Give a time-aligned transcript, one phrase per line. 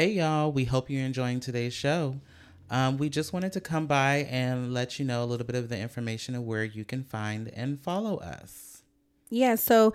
[0.00, 0.50] Hey, y'all.
[0.50, 2.16] We hope you're enjoying today's show.
[2.70, 5.68] Um, we just wanted to come by and let you know a little bit of
[5.68, 8.82] the information of where you can find and follow us.
[9.28, 9.92] Yeah, so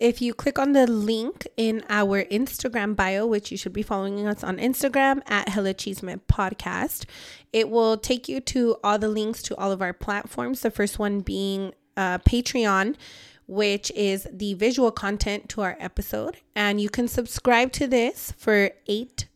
[0.00, 4.26] if you click on the link in our Instagram bio, which you should be following
[4.26, 7.04] us on Instagram at Hella Chisme Podcast,
[7.52, 10.62] it will take you to all the links to all of our platforms.
[10.62, 12.96] The first one being uh, Patreon,
[13.46, 16.38] which is the visual content to our episode.
[16.56, 18.70] And you can subscribe to this for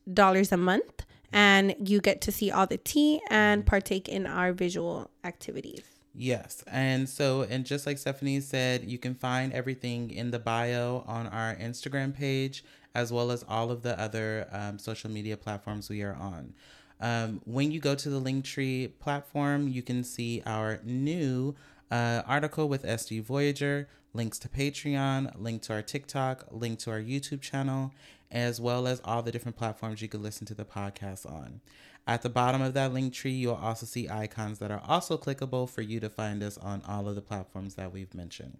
[0.08, 4.52] $8 a month, and you get to see all the tea and partake in our
[4.52, 5.82] visual activities.
[6.14, 6.64] Yes.
[6.66, 11.28] And so, and just like Stephanie said, you can find everything in the bio on
[11.28, 12.64] our Instagram page,
[12.94, 16.54] as well as all of the other um, social media platforms we are on.
[17.00, 21.54] Um, when you go to the Linktree platform, you can see our new
[21.90, 27.00] uh, article with SD Voyager, links to Patreon, link to our TikTok, link to our
[27.00, 27.92] YouTube channel,
[28.30, 31.60] as well as all the different platforms you can listen to the podcast on.
[32.06, 35.68] At the bottom of that link tree, you'll also see icons that are also clickable
[35.68, 38.58] for you to find us on all of the platforms that we've mentioned.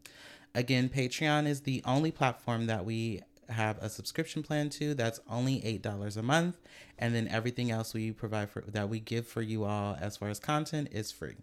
[0.55, 5.61] Again, Patreon is the only platform that we have a subscription plan to that's only
[5.61, 6.59] $8 a month
[6.99, 10.29] and then everything else we provide for that we give for you all as far
[10.29, 11.37] as content is free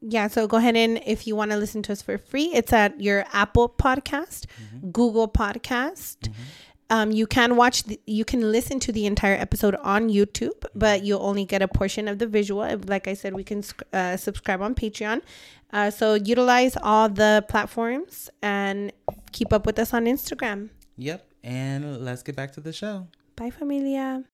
[0.00, 2.72] yeah so go ahead and if you want to listen to us for free it's
[2.72, 4.90] at your apple podcast mm-hmm.
[4.90, 6.42] google podcast mm-hmm.
[6.90, 11.04] Um, you can watch, the, you can listen to the entire episode on YouTube, but
[11.04, 12.66] you'll only get a portion of the visual.
[12.86, 15.22] Like I said, we can uh, subscribe on Patreon.
[15.72, 18.92] Uh, so utilize all the platforms and
[19.30, 20.70] keep up with us on Instagram.
[20.96, 21.26] Yep.
[21.44, 23.06] And let's get back to the show.
[23.36, 24.24] Bye, familia.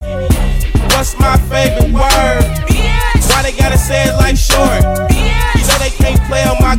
[0.00, 2.44] What's my favorite word?
[3.30, 4.82] Why they gotta say it like short?
[5.10, 6.76] You know they can't play on my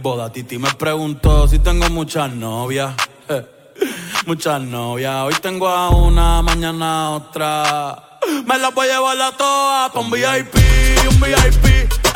[0.00, 0.30] boda.
[0.32, 2.94] Titi me preguntó si tengo muchas novias.
[4.26, 5.14] muchas novias.
[5.24, 8.18] Hoy tengo a una, mañana a otra.
[8.46, 10.54] Me la voy a llevar a todas pa' un VIP,
[11.08, 11.64] un VIP.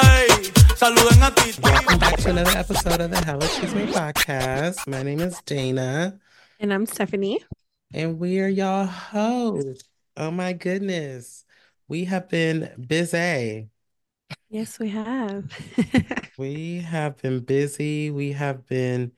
[0.03, 1.61] Ey, saluden a Titi.
[1.63, 4.87] Welcome back to another episode of the Hella Chisme podcast.
[4.87, 6.19] My name is Dana.
[6.61, 7.45] And I'm Stephanie.
[7.93, 9.85] And we are y'all hosts.
[10.17, 11.45] Oh my goodness.
[11.89, 13.69] We have been busy.
[14.49, 15.51] Yes, we have.
[16.37, 18.11] we have been busy.
[18.11, 19.13] We have been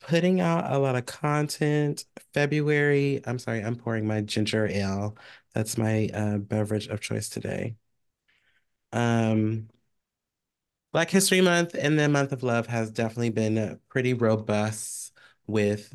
[0.00, 2.06] putting out a lot of content.
[2.34, 5.16] February, I'm sorry, I'm pouring my ginger ale.
[5.54, 7.76] That's my uh, beverage of choice today.
[8.92, 9.68] Um,
[10.92, 15.12] Black History Month and the Month of Love has definitely been pretty robust
[15.46, 15.94] with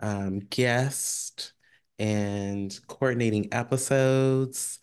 [0.00, 1.52] um, guest
[1.98, 4.78] and coordinating episodes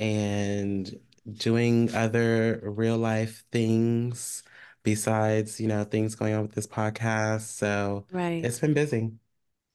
[0.00, 4.42] and doing other real life things
[4.82, 7.42] besides, you know, things going on with this podcast.
[7.42, 8.44] So right.
[8.44, 9.12] it's been busy.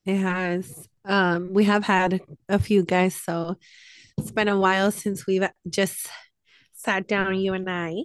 [0.06, 0.88] It has.
[1.06, 3.56] Um, we have had a few guys, so
[4.18, 6.08] it's been a while since we've just
[6.74, 7.96] sat down, you and I,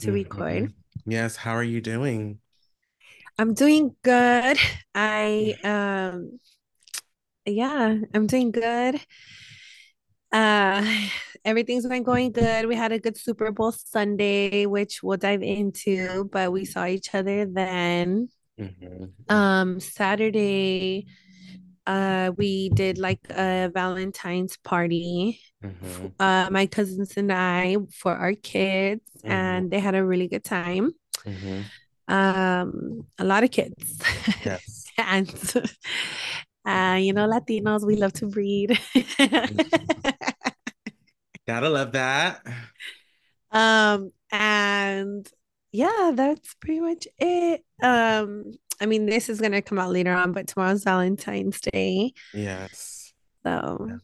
[0.00, 0.14] to mm-hmm.
[0.14, 0.72] record.
[1.04, 1.36] Yes.
[1.36, 2.38] How are you doing?
[3.38, 4.58] I'm doing good.
[4.94, 6.38] I um
[7.46, 9.00] yeah, I'm doing good.
[10.30, 10.84] Uh
[11.44, 12.66] everything's been going good.
[12.66, 17.14] We had a good Super Bowl Sunday, which we'll dive into, but we saw each
[17.14, 18.28] other then.
[18.60, 19.34] Mm-hmm.
[19.34, 21.06] Um Saturday
[21.86, 25.40] uh we did like a Valentine's party.
[25.64, 26.06] Mm-hmm.
[26.18, 29.30] Uh my cousins and I for our kids mm-hmm.
[29.30, 30.92] and they had a really good time.
[31.24, 31.62] Mm-hmm
[32.08, 34.00] um a lot of kids
[34.44, 35.54] yes and
[36.66, 38.78] uh you know latinos we love to breed
[41.46, 42.42] gotta love that
[43.50, 45.28] um and
[45.72, 50.32] yeah that's pretty much it um i mean this is gonna come out later on
[50.32, 53.12] but tomorrow's valentine's day yes
[53.44, 53.96] so yeah.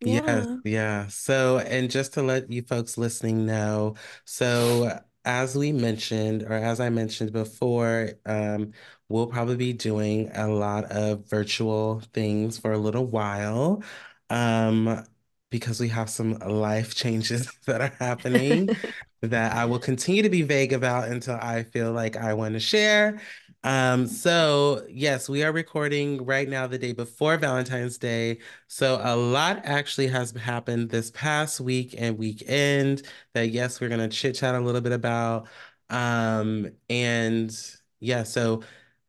[0.00, 0.20] Yeah.
[0.26, 1.06] Yes, yeah.
[1.08, 3.94] So, and just to let you folks listening know,
[4.24, 8.72] so as we mentioned, or as I mentioned before, um,
[9.08, 13.82] we'll probably be doing a lot of virtual things for a little while.
[14.28, 15.04] Um,
[15.50, 18.68] because we have some life changes that are happening
[19.22, 22.60] that I will continue to be vague about until I feel like I want to
[22.60, 23.20] share.
[23.62, 28.38] Um, so yes, we are recording right now the day before Valentine's Day.
[28.68, 33.02] So a lot actually has happened this past week and weekend
[33.34, 35.48] that yes, we're gonna chit chat a little bit about.
[35.90, 37.54] Um, and
[37.98, 38.62] yeah, so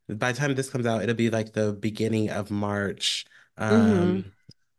[0.09, 3.25] by the time this comes out, it'll be like the beginning of March.
[3.57, 4.29] Um, mm-hmm.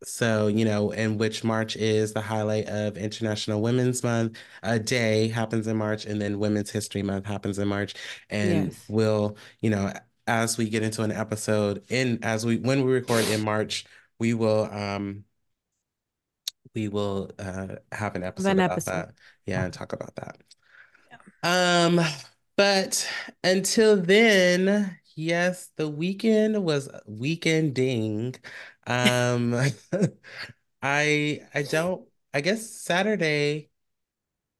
[0.05, 4.37] So, you know, in which March is the highlight of International Women's Month.
[4.63, 7.95] A day happens in March, and then Women's History Month happens in March.
[8.31, 8.89] And Yes.
[8.89, 9.93] we'll, you know,
[10.27, 13.85] as we get into an episode in as we when we record in March,
[14.19, 15.25] we will um
[16.75, 18.87] we will uh have an episode an about episode.
[18.87, 19.15] that.
[19.47, 20.39] Yeah, and talk about that.
[21.43, 22.01] Um,
[22.57, 23.09] but
[23.45, 28.37] until then, yes, the weekend was weekending.
[28.87, 29.55] Um,
[30.83, 33.71] I I don't I guess Saturday,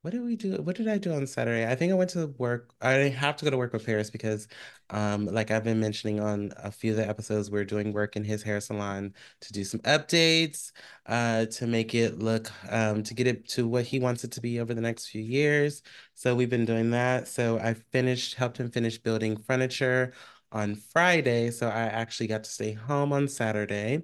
[0.03, 0.63] what did we do?
[0.63, 1.67] What did I do on Saturday?
[1.71, 2.75] I think I went to work.
[2.81, 4.49] I have to go to work with Paris because
[4.91, 8.25] um like I've been mentioning on a few of the episodes, we're doing work in
[8.25, 10.73] his hair salon to do some updates,
[11.07, 14.41] uh to make it look um to get it to what he wants it to
[14.41, 15.83] be over the next few years.
[16.15, 17.29] So we've been doing that.
[17.29, 20.15] So I finished, helped him finish building furniture
[20.53, 21.51] on Friday.
[21.51, 24.03] So I actually got to stay home on Saturday.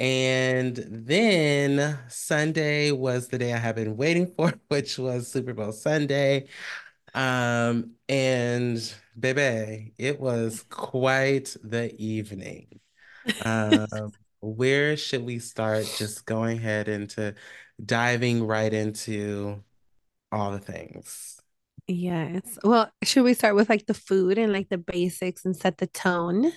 [0.00, 5.72] And then Sunday was the day I have been waiting for, which was Super Bowl
[5.72, 6.48] Sunday.
[7.14, 12.80] Um, and baby, it was quite the evening.
[13.44, 15.86] Um, where should we start?
[15.98, 17.34] Just going ahead into
[17.84, 19.62] diving right into
[20.32, 21.37] all the things.
[21.88, 22.58] Yes.
[22.62, 25.86] Well, should we start with like the food and like the basics and set the
[25.86, 26.52] tone?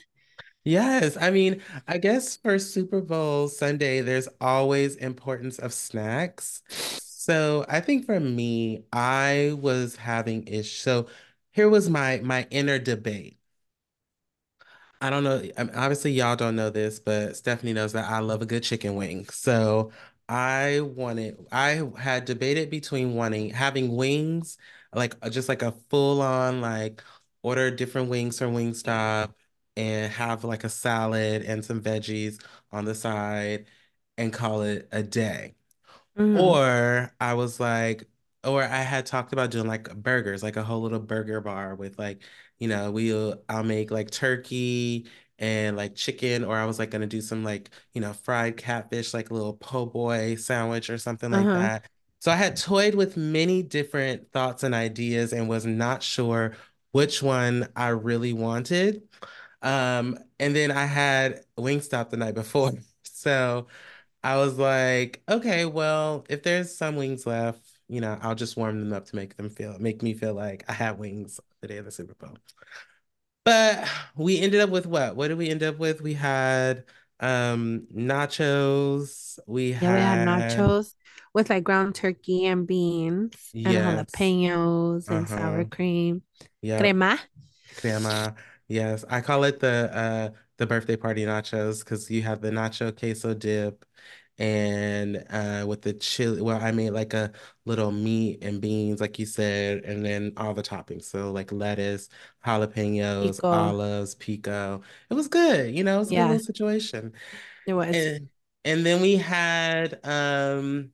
[0.64, 6.62] Yes, I mean, I guess for Super Bowl Sunday, there's always importance of snacks.
[6.70, 10.80] So I think for me, I was having ish.
[10.82, 11.08] So
[11.52, 13.40] here was my my inner debate.
[15.02, 15.42] I don't know.
[15.58, 19.26] Obviously, y'all don't know this, but Stephanie knows that I love a good chicken wing.
[19.30, 19.92] So
[20.30, 24.58] I wanted, I had debated between wanting having wings,
[24.94, 27.04] like uh, just like a full on like
[27.44, 29.34] order different wings from Wingstop
[29.78, 33.68] and have like a salad and some veggies on the side
[34.18, 35.56] and call it a day.
[36.16, 38.06] hmm Or I was like,
[38.44, 42.00] or I had talked about doing like burgers, like a whole little burger bar with
[42.00, 42.24] like,
[42.60, 45.10] you know, we'll I'll make like turkey
[45.40, 49.14] and like chicken, or I was like gonna do some like, you know, fried catfish,
[49.14, 51.72] like a little po' boy sandwich or something like Uh-huh.
[51.72, 51.90] that.
[52.22, 56.56] So I had toyed with many different thoughts and ideas and was not sure
[56.94, 59.04] which one I really wanted.
[59.64, 62.74] Um, and then I had Wingstop the night before.
[63.06, 63.68] So
[64.24, 68.80] I was like, okay, well, if there's some wings left, you know, I'll just warm
[68.80, 71.78] them up to make them feel, make me feel like I had wings the day
[71.78, 72.38] of the Super Bowl.
[73.44, 75.16] But we ended up with what?
[75.16, 76.02] What did we end up with?
[76.02, 76.86] We had
[77.20, 79.40] um nachos.
[79.48, 80.96] We Yeah, we had had, nachos
[81.34, 83.84] with like ground turkey and beans and yes.
[84.16, 85.70] jalapenos and sour Uh-huh.
[85.70, 86.22] cream.
[86.62, 86.80] Yep.
[86.80, 87.20] Crema.
[87.78, 88.36] Crema.
[88.68, 89.06] Yes.
[89.10, 93.34] I call it the uh the birthday party nachos because you have the nacho queso
[93.34, 93.84] dip
[94.38, 97.32] and uh with the chili well I made like a
[97.66, 102.10] little meat and beans like you said and then all the toppings so like lettuce
[102.46, 103.48] jalapenos Pico.
[103.48, 107.14] olives pico it was good you know it was a good situation
[107.68, 107.96] it was.
[107.96, 108.30] and
[108.66, 110.92] and then we had um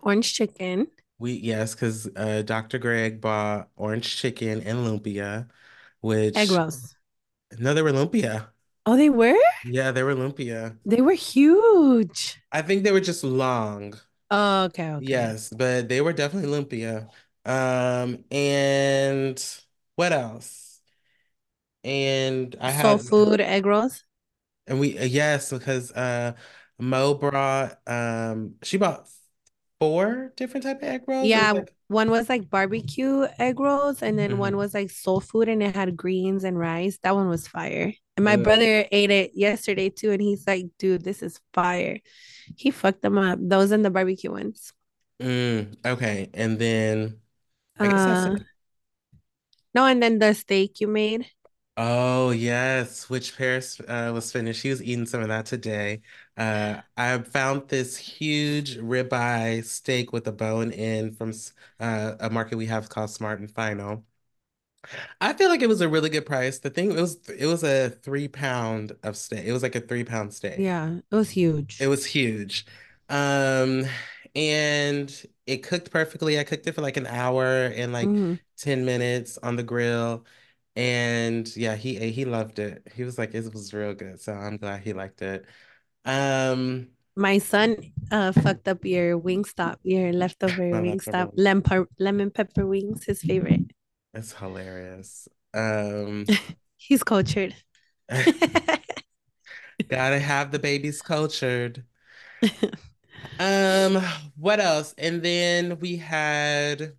[0.00, 0.88] Orange chicken.
[1.18, 2.78] we yes because uh Dr.
[2.78, 5.48] Greg bought orange chicken and lumpia
[6.00, 6.96] which Egg rolls.
[7.58, 8.52] no they were lumpia
[8.86, 9.36] Oh, they were?
[9.62, 12.40] yeah they were lumpia They were huge.
[12.52, 13.94] I think they were just long
[14.30, 15.28] Oh, okay, okay.
[15.28, 17.08] Yes, but they were definitely lumpia.
[17.44, 19.42] Um, and
[19.96, 20.80] what else?
[21.84, 24.04] And I Soul had, food egg rolls.
[24.66, 26.34] and we, uh, yes, because uh,
[26.78, 29.08] Mo brought, um, she bought
[29.80, 31.26] four different type of egg rolls.
[31.26, 34.56] Yeah, like, one was like barbecue egg rolls, and then one mhm.
[34.56, 36.98] was like soul food, and it had greens and rice.
[37.02, 37.92] That one was fire.
[38.16, 38.42] And my Ugh.
[38.42, 42.00] brother ate it yesterday too, and he's like, dude, this is fire.
[42.56, 43.38] He fucked them up.
[43.42, 44.72] Those and the barbecue ones.
[45.20, 47.20] Mm, okay, and then
[47.80, 48.36] I guess Uh,
[49.74, 51.26] no, and then the steak you made.
[51.80, 54.60] Oh yes, which Paris uh, was finished.
[54.62, 56.02] She was eating some of that today.
[56.36, 61.32] Uh, I found this huge ribeye steak with a bone in from
[61.78, 64.04] uh, a market we have called Smart and Final.
[65.20, 66.58] I feel like it was a really good price.
[66.58, 69.44] The thing it was it was a three pound of steak.
[69.46, 70.66] It was like a three pound steak.
[70.66, 71.78] Yeah, it was huge.
[71.78, 72.66] It was huge.
[73.08, 73.84] Um,
[74.34, 76.38] and it cooked perfectly.
[76.38, 80.24] I cooked it for like an hour and like hmm 10 minutes on the grill.
[80.78, 82.88] And yeah, he he loved it.
[82.94, 84.20] He was like, it was real good.
[84.22, 85.46] So I'm glad he liked it.
[86.04, 91.34] Um, My son uh fucked up your Wingstop, your leftover Wingstop leftover.
[91.36, 93.72] lemon pepper, lemon pepper wings, his favorite.
[94.14, 95.28] It's hilarious.
[95.54, 96.26] Um,
[96.76, 97.54] He's cultured.
[99.88, 101.84] gotta have the babies cultured.
[103.38, 103.96] Um,
[104.36, 104.94] what else?
[104.98, 106.96] And then we had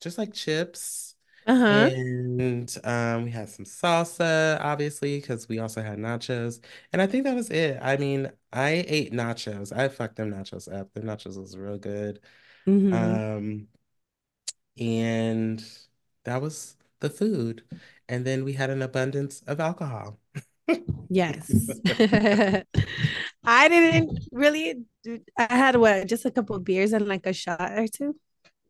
[0.00, 1.07] just like chips.
[1.48, 1.90] Uh-huh.
[1.90, 6.64] And um, we had some salsa, obviously, because we also had nachos.
[6.92, 7.78] And I think that was it.
[7.82, 9.76] I mean, I ate nachos.
[9.76, 10.92] I fucked them nachos up.
[10.94, 12.20] The nachos was real good.
[12.66, 13.68] hmm Um,
[14.78, 15.64] and
[16.24, 17.64] that was the food.
[18.08, 20.18] And then we had an abundance of alcohol.
[21.08, 21.80] Yes.
[23.44, 27.32] I didn't really do, I had what, just a couple of beers and like a
[27.32, 28.16] shot or two.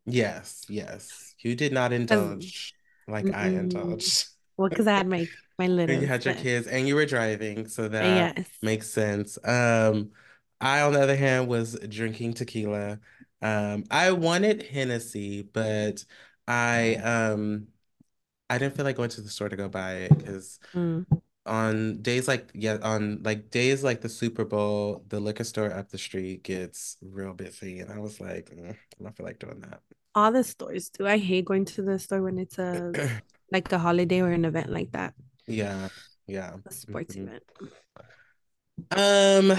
[0.07, 1.35] Yes, yes.
[1.41, 2.75] You did not indulge
[3.07, 4.29] like I mm, indulged.
[4.57, 5.29] well, because I had my
[5.59, 5.97] my little.
[6.01, 8.49] You had your kids and you were driving, so that yes.
[8.63, 9.39] makes sense.
[9.45, 10.11] Um,
[10.61, 13.01] I, on the other hand, was drinking tequila.
[13.43, 16.05] Um, I wanted Hennessy, but
[16.47, 17.69] I um
[18.51, 21.21] I didn't feel like going to the store to go buy it because Mm.
[21.49, 25.91] On days like yeah, on like days like the Super Bowl, the liquor store up
[25.91, 29.61] the street gets real busy, and I was like, mm, I don't feel like doing
[29.61, 29.83] that.
[30.15, 31.07] All the stores do.
[31.07, 32.95] I hate going to the store when it's a
[33.53, 35.15] like a holiday or an event like that,
[35.47, 35.89] Yeah,
[36.27, 36.59] yeah.
[36.67, 37.17] a sports mhm.
[37.17, 37.43] event.
[38.91, 39.53] Um,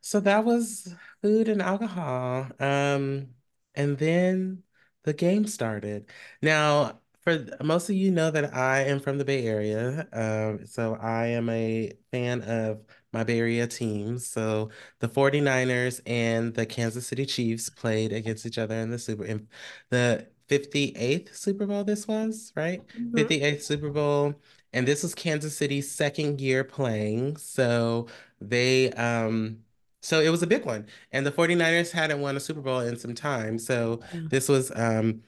[0.00, 2.48] so that was food and alcohol.
[2.60, 3.34] Um,
[3.74, 4.62] and then
[5.04, 6.10] the game started.
[6.42, 10.06] Now, for most of you know that I am from the Bay Area.
[10.12, 14.26] Um, so I am a fan of my Bay Area teams.
[14.26, 19.24] So the 49ers and the Kansas City Chiefs played against each other in the Super
[19.24, 19.48] in
[19.90, 22.86] the 58th Super Bowl this was, right?
[22.96, 23.16] Mhm.
[23.16, 24.34] 58th Super Bowl.
[24.72, 27.36] And this was Kansas City's second year playing.
[27.38, 28.08] So
[28.40, 29.64] they um
[30.02, 30.86] so it was a big one.
[31.12, 33.58] And the 49ers hadn't won a Super Bowl in some time.
[33.58, 34.20] So Yeah.
[34.30, 35.22] this was um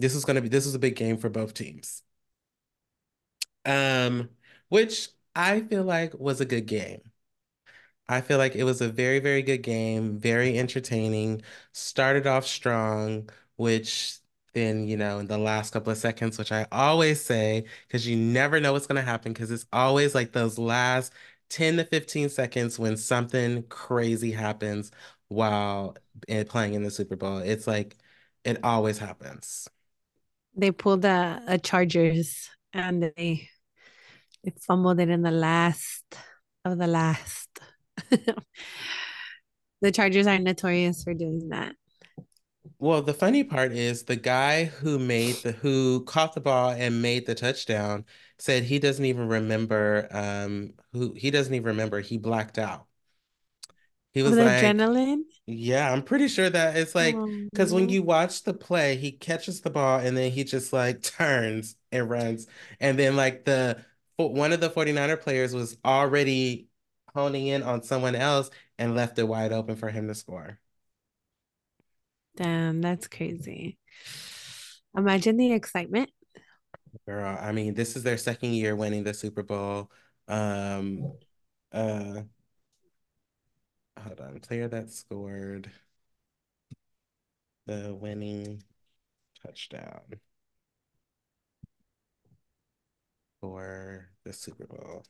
[0.00, 2.02] this was gonna be this was a big game for both teams.
[3.64, 4.30] Um,
[4.68, 7.00] which I feel like was a good game.
[8.08, 11.42] I feel like it was a very, very good game, very entertaining.
[11.72, 14.18] Started off strong, which
[14.52, 18.16] then, you know, in the last couple of seconds, which I always say, because you
[18.16, 21.12] never know what's going to happen, because it's always like those last
[21.48, 24.90] 10 to 15 seconds when something crazy happens
[25.28, 25.96] while
[26.48, 27.38] playing in the Super Bowl.
[27.38, 27.96] It's like
[28.44, 29.68] it always happens.
[30.60, 33.48] They pulled a, a Chargers and they
[34.44, 36.04] they fumbled it in the last
[36.64, 37.48] of the last.
[39.82, 41.74] The Chargers are notorious for doing that.
[42.78, 47.02] Well, the funny part is the guy who made the who caught the ball and
[47.02, 48.04] made the touchdown
[48.38, 52.86] said he doesn't even remember um who he doesn't even remember he blacked out.
[54.12, 55.22] He was like, adrenaline.
[55.46, 59.12] Yeah, I'm pretty sure that it's like because when Oh, you watch the play, he
[59.12, 62.46] catches the ball and then he just like turns and runs.
[62.80, 63.84] And then like the
[64.16, 66.68] one of the 49er players was already
[67.14, 70.58] honing in on someone else and left it wide open for him to score.
[72.36, 73.78] damn, that's crazy.
[74.96, 76.10] Imagine the excitement.
[77.06, 79.90] Girl, I mean, this is their second year winning the Super Bowl.
[80.28, 81.14] Um,
[81.72, 82.22] uh,
[84.00, 85.70] hold on, player that scored
[87.66, 88.62] the winning
[89.42, 90.20] touchdown
[93.40, 95.04] for the Super Bowl.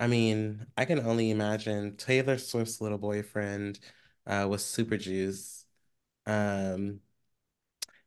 [0.00, 3.80] I mean, I can only imagine Taylor Swift's little boyfriend
[4.26, 5.66] uh, was Super Juice.
[6.26, 7.00] Um,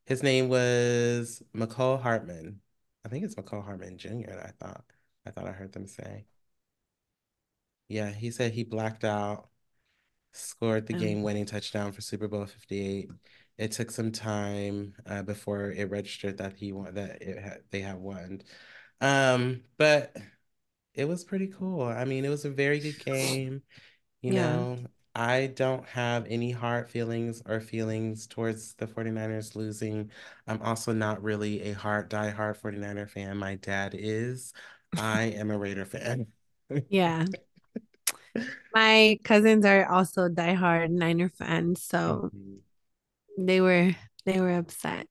[0.05, 2.62] his name was Mecole Hardman.
[3.05, 4.39] I think it's Mecole Hardman Jr.
[4.43, 4.84] I thought.
[5.25, 6.25] I thought I heard them say.
[7.92, 9.50] Yeah, he said he blacked out
[10.34, 13.16] scored the Um, game-winning touchdown for Super Bowl 58.
[13.58, 17.82] It took some time uh, before it registered that he won that it had they
[17.82, 18.42] had won.
[19.02, 20.16] Um, but
[20.94, 21.84] it was pretty cool.
[21.84, 23.64] I mean, it was a very good game.
[24.22, 24.34] You yeah.
[24.34, 24.80] know,
[25.16, 30.12] I don't have any hard feelings or feelings towards the 49ers losing.
[30.48, 33.38] I'm also not really a hard die-hard 49er fan.
[33.38, 34.54] My dad is.
[34.98, 36.28] I am a Raider fan.
[36.90, 37.26] Yeah.
[38.74, 42.62] My cousins are also diehard Niner fans, so Mhm.
[43.38, 43.96] they were
[44.26, 45.08] they were upset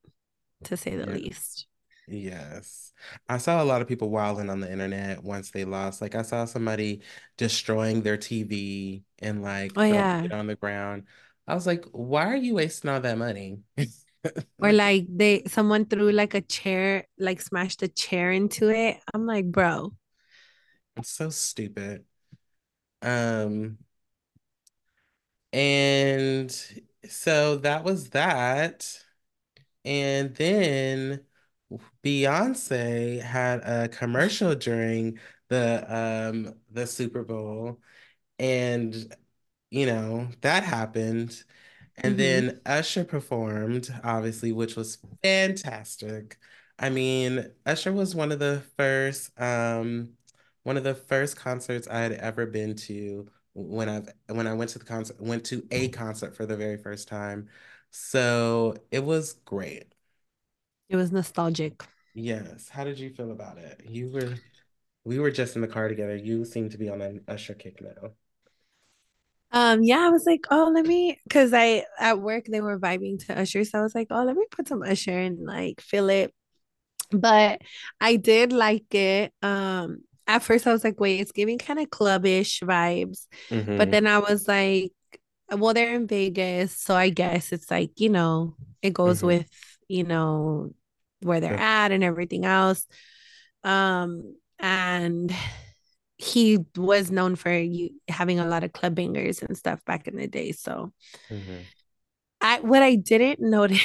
[0.64, 1.12] to say the Yeah.
[1.12, 1.66] least.
[2.08, 2.92] Yes.
[3.28, 6.02] I saw a lot of people wilding on the internet once they lost.
[6.02, 7.02] Like I saw somebody
[7.38, 10.28] destroying their TV and like Oh yeah.
[10.28, 11.04] it on the ground.
[11.46, 13.60] I was like, why are you wasting all that money?
[14.62, 18.98] Or Like, like they someone threw like a chair, like smashed a chair into it.
[19.14, 19.92] I'm like, bro,
[20.96, 22.04] it's so stupid.
[23.02, 23.78] Um,
[25.52, 26.50] and
[27.08, 29.02] so that was that.
[29.84, 31.24] And then
[32.04, 35.84] Beyonce had a commercial during the
[36.34, 37.80] um the Super Bowl.
[38.38, 38.94] And
[39.70, 41.44] you know, that happened.
[41.96, 42.18] And Mm-hmm.
[42.18, 46.38] then Usher performed, obviously, which was fantastic.
[46.78, 50.14] I mean, Usher was one of the first, um,
[50.62, 54.70] one of the first concerts I had ever been to when I've when I went
[54.70, 57.48] to the concert, went to a concert for the very first time.
[57.90, 59.94] So it was great.
[60.88, 61.84] It was nostalgic.
[62.14, 62.68] Yes.
[62.68, 63.82] How did you feel about it?
[63.84, 64.34] You were,
[65.04, 66.16] we were just in the car together.
[66.16, 68.10] You seem to be on an Usher kick now.
[69.52, 73.24] Um, yeah, I was like, oh, let me, because I at work they were vibing
[73.26, 76.08] to Usher, so I was like, oh, let me put some Usher and like feel
[76.08, 76.32] it.
[77.10, 77.62] But
[78.00, 79.32] I did like it.
[79.42, 80.02] Um,
[80.36, 83.26] at first I was like, wait, it's giving kind of clubbish vibes,
[83.76, 83.92] but Mm-hmm.
[83.92, 84.92] then I was like,
[85.50, 89.24] well, they're in Vegas, so I guess it's like, you know, it goes Mm-hmm.
[89.24, 89.48] with,
[89.88, 90.72] you know,
[91.22, 92.86] where they're The, at and everything else.
[93.64, 95.34] Um, and
[96.18, 100.16] he was known for you having a lot of club bangers and stuff back in
[100.16, 100.52] the day.
[100.52, 100.92] So
[101.30, 101.62] mm-hmm.
[102.40, 103.84] I what I didn't notice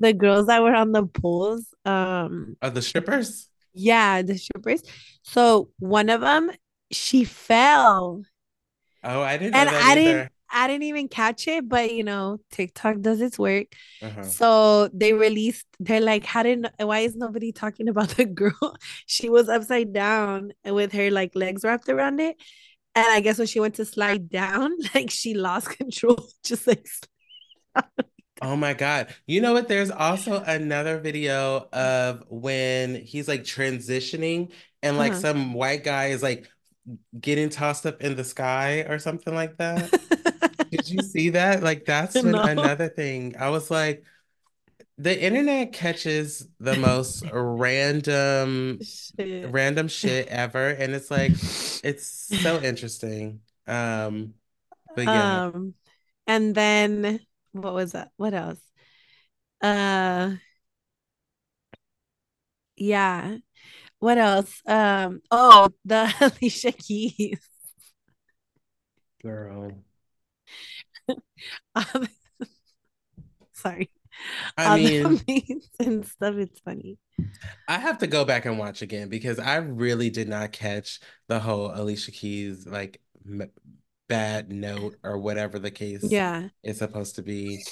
[0.00, 3.48] the girls that were on the poles, um, Are the strippers?
[3.78, 4.82] Yeah, the strippers.
[5.22, 6.50] So one of them,
[6.90, 8.22] she fell,
[9.04, 10.32] Oh, I didn't know and I didn't.
[10.50, 11.68] I didn't even catch it.
[11.68, 13.66] But you know, TikTok does its work.
[14.02, 14.22] Uh-huh.
[14.22, 15.66] So they released.
[15.78, 16.66] They're like, how did?
[16.78, 18.76] Why is nobody talking about the girl?
[19.06, 22.36] She was upside down and with her like legs wrapped around it.
[22.94, 26.86] And I guess when she went to slide down, like she lost control, just like
[28.40, 29.14] Oh my God.
[29.26, 29.68] You know what?
[29.68, 34.52] There's also another video of when he's like transitioning
[34.82, 35.20] and like uh-huh.
[35.20, 36.48] some white guy is like
[37.20, 39.90] getting tossed up in the sky or something like that.
[40.70, 41.62] Did you see that?
[41.62, 43.34] Like that's no another thing.
[43.38, 44.04] I was like,
[44.98, 49.50] the internet catches the most random shit.
[49.50, 51.32] random shit ever and it's like
[51.84, 52.06] it's
[52.42, 53.40] so interesting.
[53.66, 54.34] Um,
[54.94, 55.44] but yeah.
[55.44, 55.74] Um,
[56.26, 57.20] and then
[57.52, 58.10] what was that?
[58.16, 58.60] What else?
[59.60, 60.36] Uh,
[62.76, 63.38] yeah.
[63.98, 64.62] What else?
[64.66, 67.40] Um, oh, the Alicia Keys.
[69.22, 69.72] Girl.
[71.74, 72.08] Um,
[73.52, 73.90] sorry.
[74.56, 75.20] I mean,
[75.80, 76.34] and stuff.
[76.36, 76.98] It's funny.
[77.68, 81.40] I have to go back and watch again because I really did not catch the
[81.40, 83.50] whole Alicia Keys like m
[84.08, 86.48] bad note or whatever the case Yeah.
[86.62, 87.66] is supposed to be.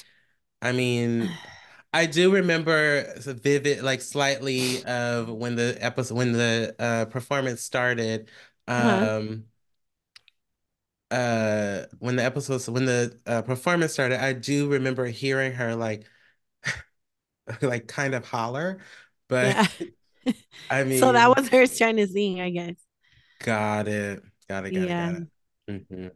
[0.61, 1.39] I mean,
[1.93, 8.29] I do remember vivid, like slightly of when the episode when the uh performance started.
[8.77, 9.07] Uh-huh.
[9.17, 9.45] Um,
[11.11, 16.05] uh, when the episodes when the uh, performance started, I do remember hearing her like
[17.61, 18.79] like kind of holler,
[19.27, 19.67] but Yeah.
[20.69, 22.75] I mean, So that was her trying to sing, I guess.
[23.39, 24.23] Got it.
[24.47, 24.71] Got it.
[24.73, 24.95] Got it.
[24.95, 24.97] Yeah.
[24.97, 25.23] Got it.
[25.67, 26.07] Hmm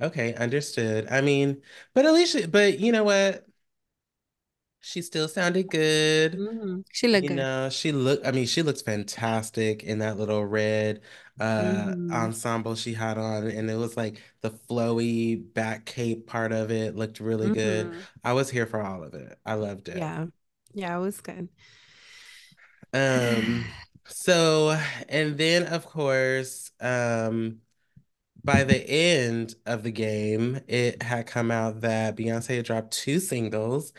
[0.00, 1.08] Okay, understood.
[1.10, 1.62] I mean,
[1.94, 3.46] but Alicia, but you know what?
[4.80, 6.42] She still sounded good.
[6.42, 7.46] hmm She looked You good.
[7.46, 11.02] know, she looked, I mean, she looks fantastic in that little red
[11.40, 13.46] uh hmm ensemble she had on.
[13.48, 17.92] And it was like the flowy back cape part of it looked really good.
[17.92, 19.38] hmm I was here for all of it.
[19.46, 20.08] I loved it.
[20.08, 20.26] Yeah.
[20.74, 21.48] Yeah, it was good.
[22.92, 23.74] Um,
[24.06, 24.70] so
[25.08, 27.60] and then of course, um
[28.46, 33.18] by the end of the game, it had come out that Beyonce had dropped two
[33.18, 33.92] singles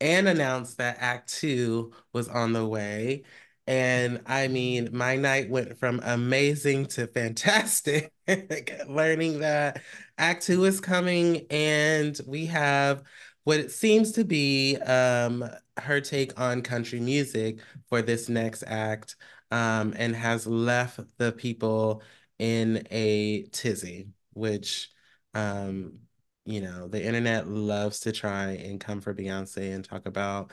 [0.00, 3.22] and announced that Act Two was on the way.
[3.68, 8.12] And I mean, my night went from amazing to fantastic,
[8.88, 9.80] learning that
[10.18, 13.04] Act Two is coming, and we have
[13.44, 19.14] what it seems to be um, her take on country music for this next act,
[19.52, 22.02] um, and has left the people
[22.42, 24.90] in a tizzy, which,
[25.32, 26.00] um,
[26.44, 30.50] you know, the internet loves to try and come for Beyonce and talk about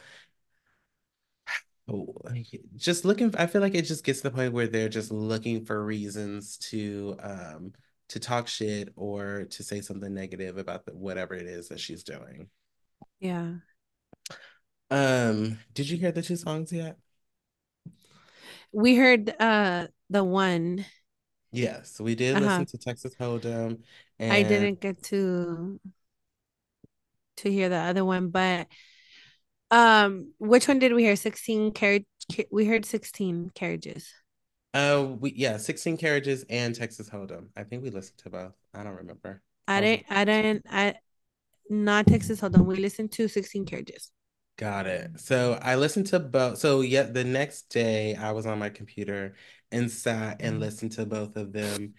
[2.75, 3.33] just looking.
[3.35, 6.57] I feel like it just gets to the point where they're just looking for reasons
[6.69, 7.73] to um
[8.09, 12.03] to talk shit or to say something negative about the, whatever it is that she's
[12.03, 12.49] doing.
[13.19, 13.53] Yeah.
[14.91, 16.97] Um, did you hear the two songs yet?
[18.71, 20.85] We heard uh the one.
[21.51, 22.45] Yes, we did Uh-huh.
[22.45, 23.81] listen to Texas Hold'em
[24.19, 25.79] I didn't get to
[27.37, 28.67] to hear the other one, but
[29.71, 31.15] um which one did we hear?
[31.15, 32.05] 16 carriage
[32.51, 34.11] we heard 16 carriages.
[34.73, 37.47] uh we yeah, 16 Carriages and Texas Hold'em.
[37.55, 38.53] I think we listened to both.
[38.73, 39.41] I don't remember.
[39.67, 40.95] I didn't I didn't I
[41.69, 42.65] not Texas Hold on.
[42.65, 44.11] We listened to 16 carriages.
[44.59, 45.19] Got it.
[45.21, 46.57] So I listened to both.
[46.57, 49.35] So yeah, the next day I was on my computer
[49.71, 51.93] and sat and listened to both of them.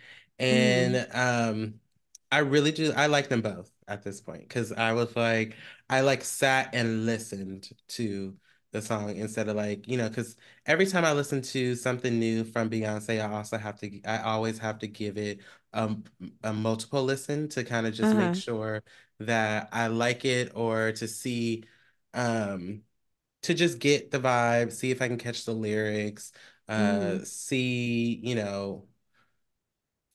[0.50, 0.94] Mm-hmm.
[0.94, 1.80] And um
[2.32, 2.92] I really do.
[2.94, 5.56] I like them both at this point because I was like,
[5.88, 8.36] I like sat and listened to
[8.72, 12.44] the song instead of like, you know, because every time I listen to something new
[12.44, 15.40] from Beyonce, I also have to, I always have to give it
[15.72, 16.04] um,
[16.44, 18.16] a multiple listen to kind of just Uh-huh.
[18.16, 18.82] make sure
[19.20, 21.64] that I like it or to see,
[22.14, 22.82] um,
[23.42, 26.32] to just get the vibe, see if I can catch the lyrics,
[26.68, 27.24] uh, Mhm.
[27.24, 28.88] see, you know,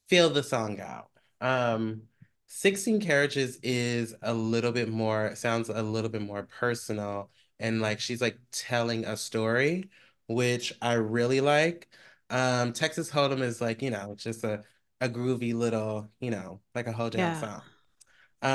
[0.10, 1.10] feel the song out.
[1.42, 2.04] Um,
[2.48, 7.30] 16 Carriages is a little bit more, sounds a little bit more personal
[7.60, 9.90] and like she's like telling a story,
[10.28, 11.90] which I really like.
[12.30, 14.64] Um, Texas Hold'em is like, you know, just a,
[15.02, 17.36] a groovy little, you know, like a hold down Yeah.
[17.36, 17.62] song.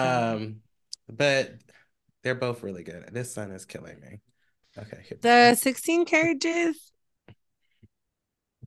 [0.03, 0.25] Yeah.
[0.35, 0.63] Um,
[1.09, 1.55] but
[2.23, 3.09] they're both really good.
[3.13, 4.21] This sun is killing me.
[4.79, 5.55] Okay, The go.
[5.55, 6.93] 16 carriages,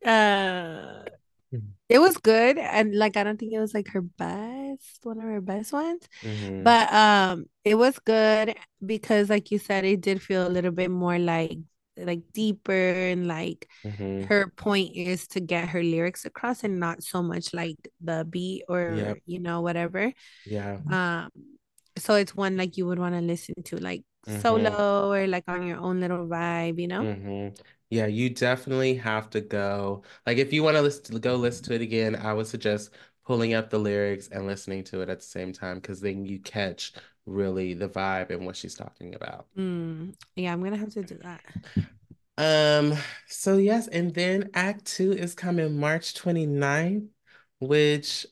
[0.06, 1.04] uh,
[1.52, 1.74] Mhm.
[1.90, 2.58] it was good.
[2.58, 6.04] And like I don't think it was like her best, one of her best ones.
[6.24, 6.64] Mhm.
[6.64, 10.92] But um it was good because like you said, it did feel a little bit
[10.92, 11.60] more like
[11.98, 14.26] like deeper and like Mhm.
[14.28, 18.64] her point is to get her lyrics across and not so much like the beat
[18.70, 19.20] or Yep.
[19.28, 20.14] you know whatever.
[20.46, 20.80] Yeah.
[20.90, 21.30] Um
[21.98, 24.42] so it's one like you would want to listen to like Mhm.
[24.42, 27.08] solo or like on your own little vibe, you know?
[27.08, 27.56] Mm-hmm.
[27.90, 30.04] Yeah, you definitely have to go.
[30.26, 32.92] Like, if you want to listen, go listen to it again, I would suggest
[33.26, 36.40] pulling up the lyrics and listening to it at the same time because then you
[36.40, 36.94] catch
[37.26, 39.48] really the vibe and what she's talking about.
[39.58, 41.42] Mm, yeah, I'm gonna have to do that.
[42.38, 42.94] Um,
[43.28, 47.04] so yes, and then Act Two is coming March 29th,
[47.60, 48.26] which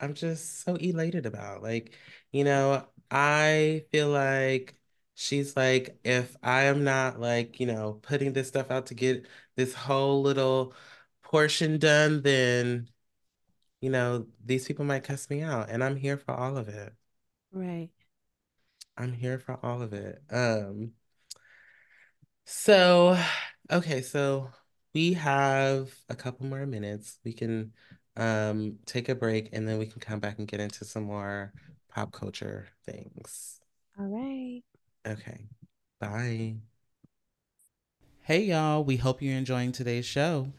[0.00, 1.62] I'm just so elated about.
[1.62, 1.94] Like,
[2.32, 4.76] you know, I feel like
[5.14, 9.26] she's like, if I am not like, you know, putting this stuff out to get
[9.56, 10.74] this whole little
[11.22, 12.88] portion done, then,
[13.80, 15.70] you know, these people might cuss me out.
[15.70, 16.94] And I'm here for all of it.
[17.52, 17.90] Right.
[18.96, 20.22] I'm here for all of it.
[20.30, 20.92] Um,
[22.44, 23.18] so
[23.70, 24.50] okay, so
[24.94, 27.18] we have a couple more minutes.
[27.24, 27.72] We can
[28.16, 31.52] um take a break and then we can come back and get into some more
[31.94, 33.60] pop culture things.
[33.98, 34.62] All right.
[35.06, 35.46] Okay.
[36.00, 36.56] Bye.
[38.22, 40.52] Hey y'all, we hope you're enjoying today's show.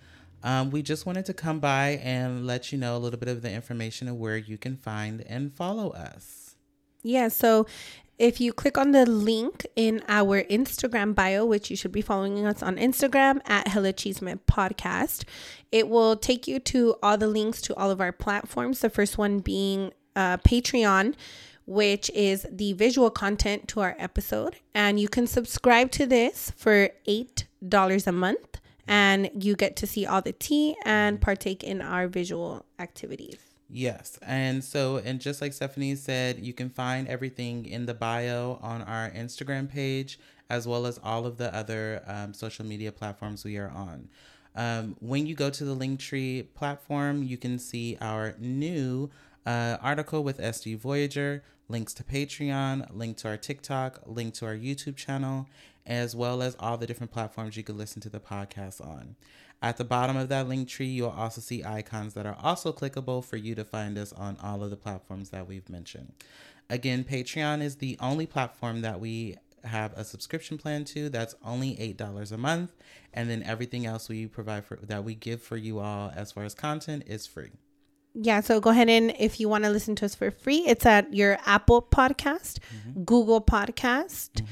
[0.44, 3.42] Um, we just wanted to come by and let you know a little bit of
[3.42, 6.56] the information of where you can find and follow us.
[7.02, 7.66] Yeah, so
[8.20, 12.46] if you click on the link in our Instagram bio, which you should be following
[12.46, 15.24] us on Instagram at Hella Chisme Podcast,
[15.72, 18.80] it will take you to all the links to all of our platforms.
[18.80, 21.16] The first one being uh, Patreon,
[21.66, 24.58] which is the visual content to our episode.
[24.74, 30.06] And you can subscribe to this for $8 a month, and you get to see
[30.06, 33.38] all the tea and partake in our visual activities.
[33.70, 34.20] Yes.
[34.22, 38.84] And so, and just like Stephanie said, you can find everything in the bio on
[38.84, 43.58] our Instagram page, as well as all of the other um, social media platforms we
[43.58, 44.10] are on.
[44.56, 49.10] Um, when you go to the Linktree platform, you can see our new
[49.46, 54.56] uh, article with SD Voyager, links to Patreon, link to our TikTok, link to our
[54.56, 55.48] YouTube channel,
[55.86, 59.16] as well as all the different platforms you could listen to the podcast on.
[59.62, 63.24] At the bottom of that link tree, you'll also see icons that are also clickable
[63.24, 66.14] for you to find us on all of the platforms that we've mentioned.
[66.70, 71.76] Again, Patreon is the only platform that we have a subscription plan to that's only
[71.78, 72.74] $8 a month
[73.14, 76.44] and then everything else we provide for that we give for you all as far
[76.44, 77.52] as content is free
[78.14, 80.86] yeah so go ahead and if you want to listen to us for free it's
[80.86, 83.04] at your apple podcast mm-hmm.
[83.04, 84.32] google podcast.
[84.34, 84.46] Mm-hmm.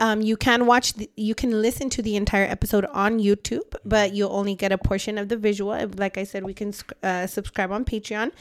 [0.00, 4.12] um, you can watch the, you can listen to the entire episode on youtube but
[4.12, 5.76] you'll only get a portion of the visual.
[5.96, 8.32] Like i said we can uh, subscribe on patreon.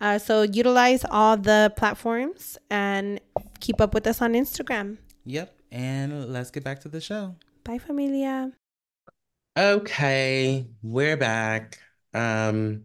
[0.00, 3.20] Uh, so utilize all the platforms and
[3.60, 4.98] keep up with us on instagram.
[5.24, 7.34] Yep and let's get back to the show.
[7.64, 8.52] Bye familia.
[9.58, 11.78] Okay we're back.
[12.12, 12.84] Um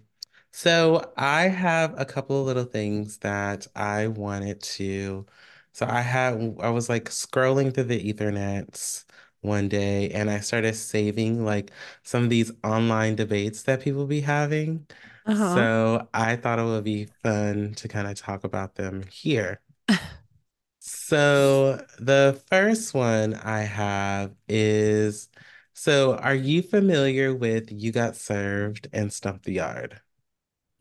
[0.54, 5.26] so I have a couple of little things that I wanted to.
[5.74, 9.06] So I had I was like scrolling through the ethernets
[9.42, 11.72] one day and I started saving like
[12.04, 14.88] some of these online debates that people be having.
[15.26, 15.56] Uh-huh.
[15.56, 19.62] So I thought it would be fun to kind of talk about them here.
[20.80, 25.30] so the first one I have is
[25.74, 30.02] so are you familiar with You Got Served and Stomp the Yard?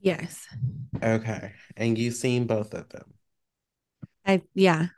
[0.02, 0.46] Yes.
[1.00, 1.52] Okay.
[1.76, 3.14] And you've seen both of them.
[4.26, 4.88] I yeah.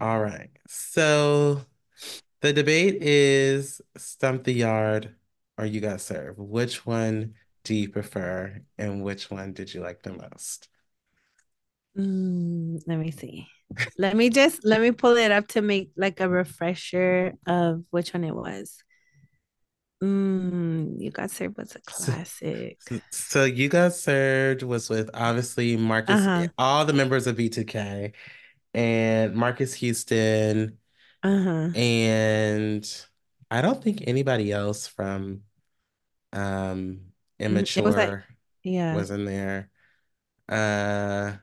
[0.00, 0.50] All right.
[0.66, 1.62] So
[2.40, 5.14] the debate is Stomp the Yard
[5.56, 6.38] or You Got Served.
[6.38, 10.68] Which one do you prefer and which one did you like the most?
[11.96, 13.46] Mm, let me see.
[13.98, 18.12] Let me just let me pull it up to make like a refresher of which
[18.12, 18.82] one it was.
[20.02, 22.78] Mm, you got served was a classic.
[23.10, 26.48] so you got served was with obviously Marques, Uh-huh.
[26.58, 28.12] all the members of B2K,
[28.74, 30.78] and Marques Houston,
[31.22, 31.74] Uh-huh.
[31.74, 33.06] and
[33.50, 35.42] I don't think anybody else from
[36.32, 37.12] um
[37.48, 38.26] Mm, It was like, Immature
[38.64, 38.94] yeah.
[38.94, 39.70] was in there.
[40.48, 41.38] Uh,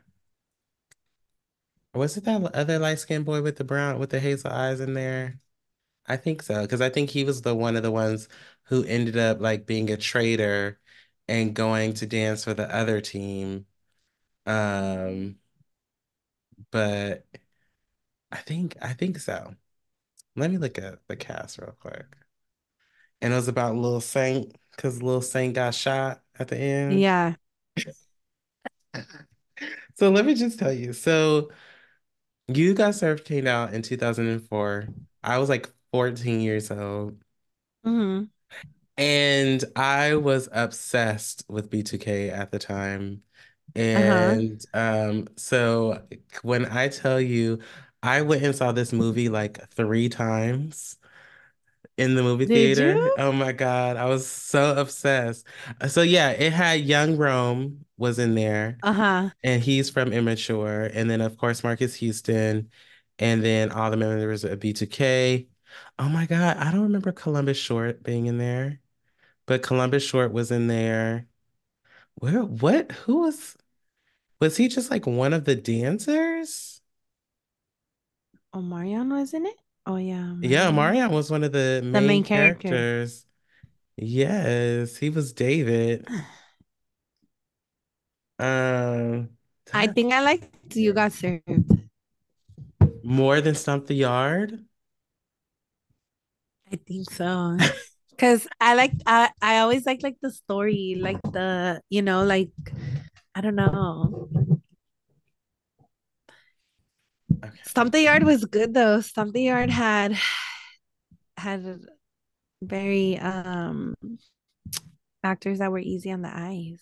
[1.93, 5.39] was it that other light-skinned boy with the brown with the hazel eyes in there?
[6.09, 8.29] I think so, because I think he was the one of the ones
[8.65, 10.79] who ended up like being a traitor
[11.27, 13.67] and going to dance for the other team.
[14.45, 15.39] Um,
[16.71, 17.25] but
[18.31, 19.55] I think I think so.
[20.35, 22.07] Let me look at the cast real quick.
[23.21, 26.99] And it was about Lil Saint, because Lil Saint got shot at the end.
[26.99, 27.35] Yeah.
[29.95, 30.93] So let me just tell you.
[30.93, 31.49] So
[32.47, 34.87] You Got Served came out in 2004.
[35.23, 37.21] I was like 14 years old.
[37.85, 38.29] Mm-hmm.
[38.97, 43.23] And I was obsessed with B2K at the time.
[43.95, 44.41] Uh-huh.
[44.43, 46.03] And um, so
[46.41, 47.59] when I tell you,
[48.03, 50.97] I went and saw this movie like three times
[51.97, 52.93] in the movie Did theater.
[53.03, 53.15] you?
[53.17, 55.45] Oh my God, I was so obsessed.
[55.89, 59.29] So yeah, it had Young Rome was in there, Uh-huh.
[59.43, 62.71] and he's from Immature, and then of course Marques Houston,
[63.19, 65.48] and then all the members of B2K.
[65.97, 68.79] Oh my God, I don't remember Columbus Short being in there.
[69.45, 71.27] But Columbus Short was in there.
[72.15, 72.91] Where, what?
[72.93, 73.57] Who was,
[74.39, 76.81] was he just like one of the dancers?
[78.53, 79.55] Omarion was in it?
[79.85, 80.71] Oh yeah, Yeah.
[80.71, 82.69] Marion was one of the The main main character.
[82.69, 83.25] characters.
[83.97, 86.07] Yes, he was David.
[88.39, 89.29] Um,
[89.73, 91.79] I think I liked You Got Served.
[93.03, 94.63] more than Stomp the Yard.
[96.71, 97.57] I think so.
[98.17, 102.51] Cause I like I I always like like the story, like the you know, like
[103.33, 104.27] I don't know.
[107.31, 107.57] Okay.
[107.63, 108.99] Stomp the Yard was good though.
[108.99, 110.17] Stomp the Yard had
[111.37, 111.79] had
[112.61, 113.95] very um
[115.23, 116.81] actors that were easy on the eyes.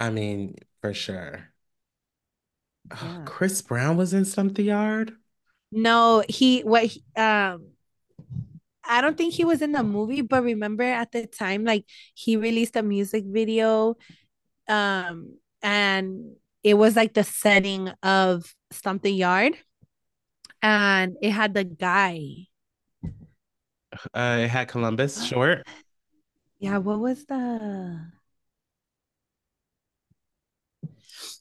[0.00, 1.52] I mean, for sure.
[2.90, 3.22] Oh, Yeah.
[3.24, 5.12] Chris Brown was in Stomp the Yard.
[5.70, 7.68] No, he what he, um
[8.90, 12.36] I don't think he was in the movie, but remember at the time, like he
[12.36, 13.96] released a music video,
[14.68, 19.54] um, and it was like the setting of Stomp the Yard,
[20.62, 22.48] and it had the guy.
[24.14, 25.66] Uh, it had Columbus Short.
[26.58, 28.10] Yeah, what was the?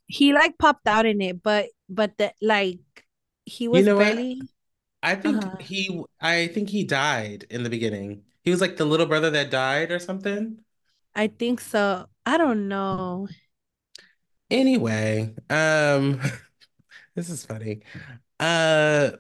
[0.07, 2.79] He like popped out in it, but but the like
[3.45, 4.17] he You was know what?
[5.03, 5.61] I think Uh-huh.
[5.61, 8.25] he I think he died in the beginning.
[8.43, 10.63] He was like the little brother that died or something.
[11.15, 12.09] I think so.
[12.25, 13.27] I don't know.
[14.49, 16.19] Anyway, um
[17.15, 17.81] this is funny.
[18.39, 19.11] Uh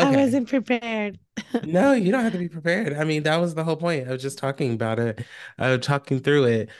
[0.00, 1.18] I wasn't prepared.
[1.62, 2.94] No, you don't have to be prepared.
[2.94, 5.26] I mean, that was the whole point of just talking about it,
[5.58, 6.70] uh talking through it.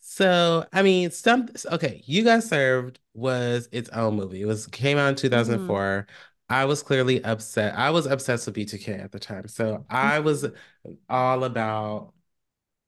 [0.00, 4.42] So, I mean, some okay, You Got Served was its own movie.
[4.42, 5.76] It was came out in Mhm.
[5.76, 6.06] 2004.
[6.52, 7.74] I was clearly upset.
[7.76, 9.48] I was obsessed with B2K at the time.
[9.48, 10.46] So I was
[11.08, 12.14] all about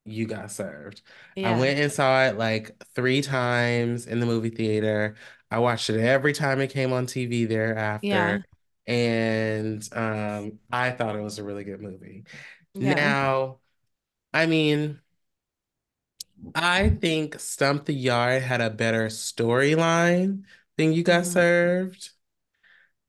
[0.05, 1.01] You Got Served.
[1.43, 5.15] I went and saw it like three times in the movie theater.
[5.51, 8.07] I watched it every time it came on TV thereafter.
[8.09, 8.43] Yeah.
[8.87, 12.25] And um, I thought it was a really good movie.
[12.75, 12.95] Yeah.
[12.95, 13.59] Now,
[14.33, 15.01] I mean,
[16.53, 20.45] I think Stomp the Yard had a better storyline
[20.77, 21.31] than You Got Mhm.
[21.31, 22.11] Served.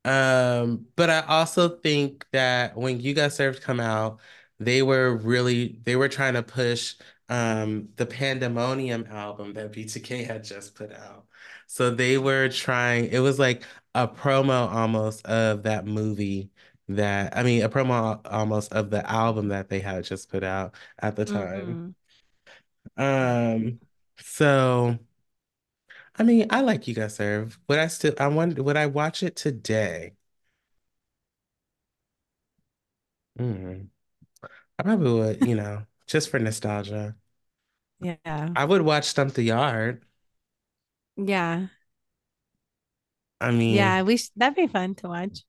[0.06, 4.20] Um, but I also think that when You Got Served come out,
[4.60, 6.96] they were really they were trying to push
[7.28, 11.26] um the Pandemonium album that B2K had just put out.
[11.66, 13.64] So they were trying, it was like
[13.94, 16.50] a promo almost of that movie
[16.88, 20.74] that I mean a promo almost of the album that they had just put out
[21.00, 21.80] at the time.
[22.96, 23.02] Mhm.
[23.02, 23.80] Um,
[24.18, 24.98] so
[26.18, 27.59] I mean I like You Got Served.
[27.68, 30.14] Would I still I wonder would I watch it today?
[33.38, 33.88] Hmm.
[34.79, 37.16] I probably would, you know, just for nostalgia.
[38.00, 38.57] Yeah.
[38.57, 40.05] I would watch Stomp the Yard.
[41.16, 41.68] Yeah.
[43.40, 44.02] I mean, Yeah.
[44.02, 45.44] We sh- that'd be fun to watch.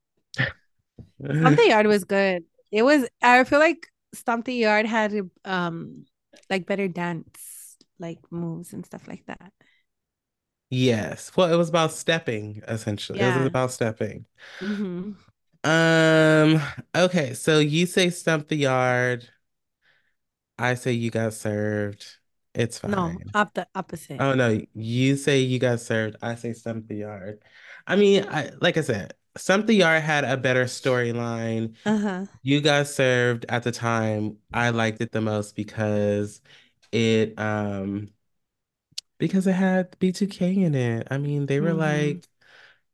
[1.41, 2.43] Stomp the Yard was good.
[2.71, 3.07] It was.
[3.21, 5.13] I feel like Stomp the Yard had
[5.45, 6.05] um
[6.49, 9.51] like better dance like moves and stuff like that.
[10.69, 11.31] Yes.
[11.35, 13.19] Well, it was about stepping, essentially.
[13.19, 14.25] It was about stepping.
[14.59, 15.11] Mm-hmm.
[15.63, 16.61] Um,
[16.95, 19.29] okay, so you say stomp the yard.
[20.57, 22.05] I say you got served.
[22.53, 22.91] It's fine.
[22.91, 24.19] No, up the opposite.
[24.19, 26.15] Oh no, you say you got served.
[26.21, 27.39] I say stomp the yard.
[27.85, 31.75] I mean, I like I said, stump the yard had a better storyline.
[31.85, 32.25] Uh-huh.
[32.41, 34.37] You got served at the time.
[34.53, 36.41] I liked it the most because
[36.91, 38.09] it um
[39.17, 41.07] because it had B2K in it.
[41.11, 41.73] I mean, they were Mm-hmm.
[41.73, 42.27] like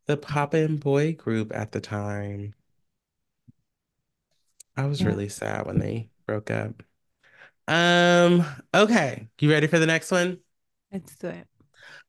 [0.07, 2.55] the poppin' boy group at the time.
[4.75, 6.83] I was Yeah, really sad when they broke up.
[7.67, 9.29] Um, okay.
[9.39, 10.41] You ready for the next one?
[10.91, 11.47] let's do it.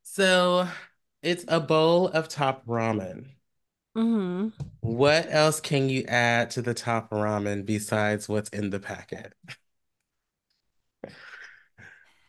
[0.03, 0.69] So
[1.23, 3.31] it's a bowl of top ramen.
[3.97, 4.49] Mm-hmm.
[4.83, 9.35] What else can you add to the top ramen besides what's in the packet?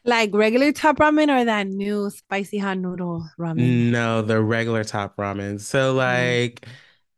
[0.06, 3.88] Like regular top ramen or that new spicy hot noodle ramen?
[3.92, 5.60] No, the regular top ramen.
[5.62, 6.40] So Mm.
[6.40, 6.66] like,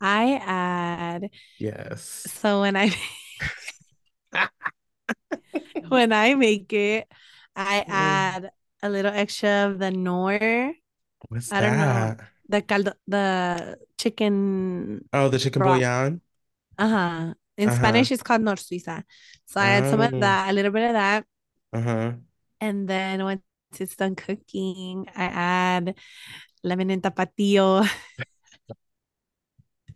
[0.01, 2.43] I add yes.
[2.43, 2.91] so when I
[5.89, 7.07] when I make it,
[7.55, 10.73] I add a little extra of the Knorr.
[11.29, 12.19] What's I don't know that?
[12.49, 15.85] the caldo, the chicken Oh, the chicken broth.
[16.01, 16.21] bouillon?
[16.79, 17.33] Uh-huh.
[17.57, 17.71] In Uh-huh.
[17.71, 19.03] Spanish, it's called Knorr Suiza.
[19.45, 21.25] So I add some of Oh, that, a little bit of that,
[21.73, 22.17] uh-huh.
[22.61, 23.41] And then once
[23.79, 25.95] it's done cooking, I add
[26.63, 27.87] lemon and tapatio.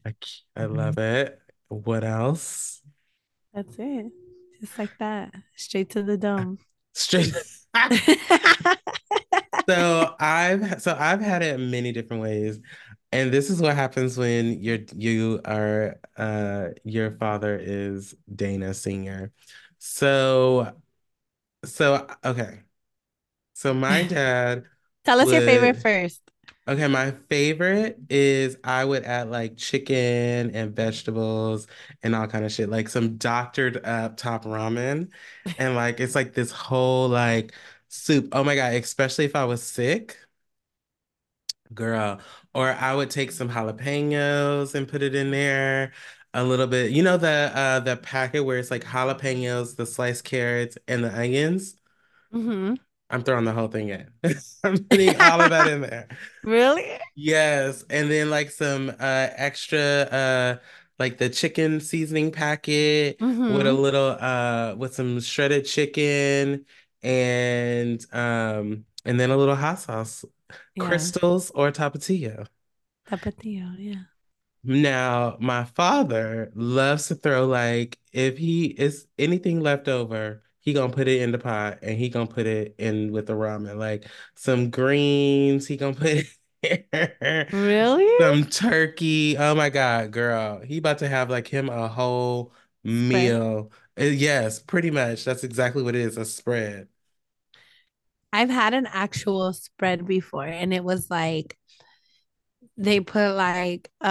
[0.56, 1.40] I love it.
[1.68, 2.82] What else?
[3.54, 4.12] That's it.
[4.60, 5.34] Just like that.
[5.56, 6.58] Straight to the dome.
[6.94, 7.34] Straight.
[9.70, 12.60] So I've so I've had it many different ways.
[13.12, 19.32] And this is what happens when you're you are uh your father is Dana Senior.
[19.78, 20.74] So
[21.66, 22.62] so okay.
[23.54, 24.66] So my dad
[25.06, 26.22] Tell us your favorite first.
[26.68, 31.68] okay, my favorite is I would add like chicken and vegetables
[32.04, 35.12] and all kind of shit, like some doctored up top ramen.
[35.58, 37.54] And like it's like this whole like
[37.90, 38.30] soup.
[38.34, 40.18] Oh my God, especially if I was sick.
[41.74, 42.20] Girl,
[42.54, 45.94] or I would take some jalapenos and put it in there
[46.34, 46.92] a little bit.
[46.92, 51.14] You know the uh the packet where it's like jalapenos, the sliced carrots, and the
[51.18, 51.76] onions?
[52.32, 52.74] hmm
[53.10, 54.12] I'm throwing the whole thing in.
[54.64, 56.08] I'm putting all of that in there.
[56.44, 57.00] Really?
[57.16, 58.94] Yes, and then like some uh
[59.36, 60.60] extra uh
[61.00, 66.66] like the chicken seasoning packet with a hmm little uh with some shredded chicken
[67.04, 70.24] and um and then a little hot sauce,
[70.76, 71.12] Yeah.
[71.20, 72.48] crystals or tapatio.
[73.06, 74.06] Tapatio, yeah.
[74.64, 80.94] Now, my father loves to throw like if he is anything left over, he gonna
[80.94, 83.78] put it in the pot and he gonna put it in with the ramen.
[83.78, 86.26] Like some greens, he gonna put
[86.64, 87.50] it.
[87.52, 88.12] Really?
[88.20, 89.38] Some turkey.
[89.38, 90.60] Oh my God, girl.
[90.62, 93.72] He about to have like him a whole meal.
[94.00, 95.26] Uh, Yes, pretty much.
[95.26, 96.88] That's exactly what it is, a spread.
[98.34, 101.58] I've had an actual spread before, and it was like
[102.78, 104.06] they put like uh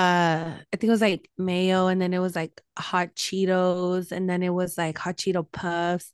[0.57, 4.43] I think it was like mayo, and then it was like hot Cheetos, and then
[4.43, 6.13] it was like hot Cheeto puffs,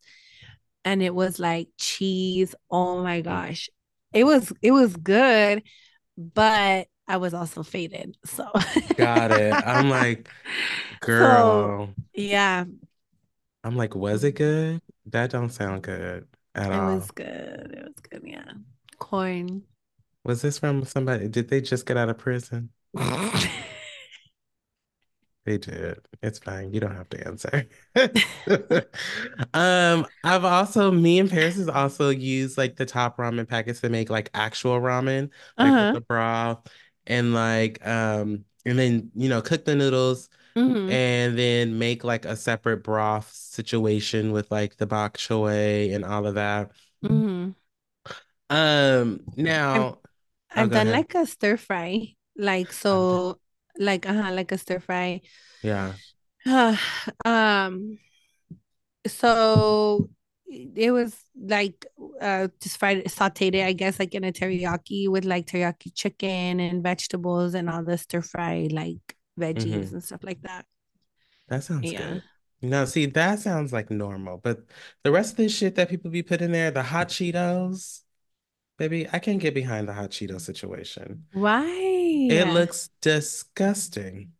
[0.84, 2.54] and it was like cheese.
[2.70, 3.68] Oh my gosh.
[4.12, 5.62] It was it was good,
[6.16, 8.16] but I was also faded.
[8.24, 8.50] So
[8.96, 9.52] Got it.
[9.64, 10.28] I'm like,
[11.06, 11.94] so girl.
[12.14, 12.64] yeah,
[13.64, 14.80] I'm like, was it good?
[15.06, 17.74] That don't sound good at it was good.
[17.76, 18.22] It was good.
[18.24, 18.52] Yeah.
[18.98, 19.64] Corn.
[20.26, 21.26] Was this from somebody?
[21.28, 22.70] Did they just get out of prison?
[25.44, 26.00] They did.
[26.22, 26.72] It's fine.
[26.74, 27.68] You don't have to answer.
[29.54, 33.88] Um, I've also, me and Paris has also used like the top ramen packets to
[33.88, 35.92] make like actual ramen, like Uh-huh.
[35.92, 36.66] the broth
[37.06, 42.24] and like um and then you know cook the noodles hmm and then make like
[42.26, 46.72] a separate broth situation with like the bok choy and all of that.
[47.02, 47.54] hmm
[48.50, 50.00] Um, now,
[50.56, 50.90] I've done ahead.
[50.90, 52.14] like a stir fry.
[52.36, 53.40] Like so
[53.78, 55.22] like uh-huh, like a stir fry.
[55.62, 55.96] Yeah.
[57.24, 57.98] Um,
[59.06, 60.10] so
[60.48, 61.86] it was like
[62.20, 66.60] uh just fried sauteed it, I guess, like in a teriyaki with like teriyaki chicken
[66.60, 70.66] and vegetables and all the stir fry like veggies hmm and stuff like that.
[71.48, 71.92] That sounds Yeah.
[71.92, 72.22] good.
[72.62, 74.64] Now, see, that sounds like normal, but
[75.04, 78.00] the rest of this shit that people be putting there, the hot Cheetos,
[78.78, 81.24] baby, I can't get behind the hot Cheeto situation.
[81.32, 81.66] Why?
[82.30, 84.32] It looks disgusting.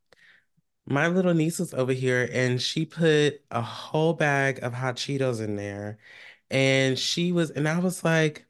[0.87, 5.41] My little niece was over here and she put a whole bag of hot Cheetos
[5.41, 5.99] in there.
[6.51, 8.47] And she was, and I was like,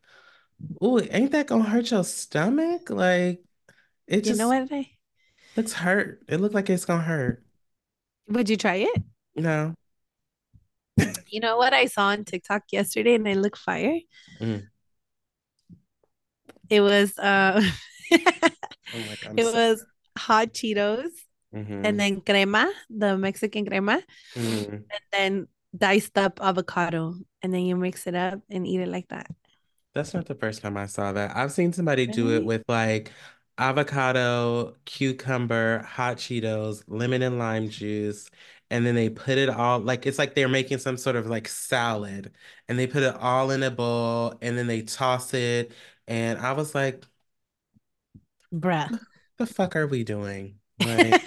[0.83, 2.91] Ooh, ain't that gonna hurt your stomach?
[2.91, 3.43] Like
[4.07, 4.69] it You know what?
[4.73, 4.91] I,
[5.57, 6.23] looks hurt.
[6.29, 7.45] It looked like it's gonna hurt.
[8.29, 9.03] would you try it?
[9.35, 9.75] No.
[11.29, 13.99] You know what I saw on TikTok yesterday and I look fire?
[14.41, 14.67] Mm.
[16.71, 17.61] It was uh
[18.13, 19.87] I'm like, it so- was
[20.19, 21.11] hot Cheetos
[21.55, 21.87] Mhm.
[21.87, 24.03] and then crema, the Mexican crema,
[24.35, 24.73] Mm.
[24.73, 29.09] and then diced up avocado, and then you mix it up and eat it like
[29.09, 29.29] that.
[29.95, 31.35] That's not the first time I saw that.
[31.37, 33.13] I've seen somebody do it with like
[33.59, 38.29] avocado, cucumber, hot Cheetos, lemon and lime juice,
[38.71, 41.49] and then they put it all like it's like they're making some sort of like
[41.49, 42.33] salad,
[42.69, 45.73] and they put it all in a bowl, and then they toss it,
[46.09, 47.05] and I was like,
[48.53, 48.91] Bruh.
[49.39, 50.59] the fuck are we doing?
[50.79, 51.23] Like,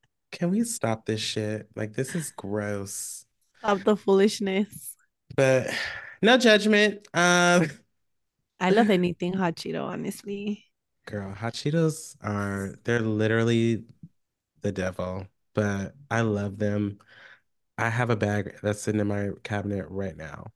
[0.30, 1.68] can we stop this shit?
[1.74, 3.24] Like, this is gross.
[3.58, 4.96] Stop the foolishness.
[5.36, 5.68] But
[6.20, 7.06] no judgment.
[7.14, 7.70] Um,
[8.60, 10.70] I love anything hot Cheeto, honestly.
[11.06, 13.84] girl, hot Cheetos are they're literally
[14.62, 17.00] the devil, but I love them.
[17.78, 20.52] I have a bag that's sitting in my cabinet right now,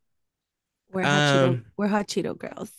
[0.92, 2.70] We're hot Cheeto, Um, we're hot Cheeto girls.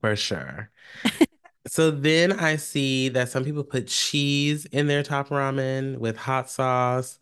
[0.00, 0.70] for sure.
[1.68, 6.50] So then I see that some people put cheese in their top ramen with hot
[6.50, 7.18] sauce.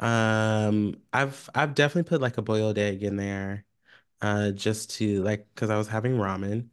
[0.00, 3.64] Um, I've I've definitely put like a boiled egg in there,
[4.22, 6.70] uh, just to like because I was having ramen.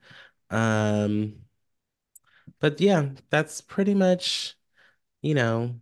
[0.51, 1.45] Um,
[2.59, 4.55] but yeah, that's pretty much,
[5.21, 5.81] you know,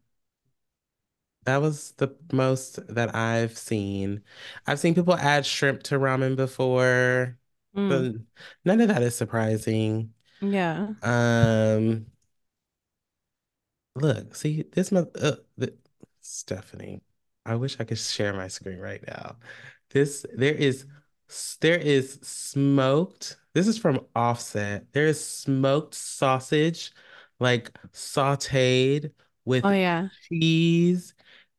[1.45, 4.23] that was the most that I've seen.
[4.67, 7.37] I've seen people add shrimp to ramen before,
[7.75, 8.13] Mm, but
[8.65, 10.13] none of that is surprising.
[10.41, 10.93] yeah.
[11.03, 12.07] Um,
[13.95, 15.73] look, see this month, uh, the,
[16.21, 17.01] Stephanie.
[17.45, 19.37] I wish I could share my screen right now.
[19.89, 20.85] This there is
[21.61, 23.37] there is smoked.
[23.53, 24.91] This is from Offset.
[24.93, 26.91] There is smoked sausage,
[27.39, 29.11] like sautéed
[29.45, 30.09] with Oh yeah.
[30.29, 31.13] cheese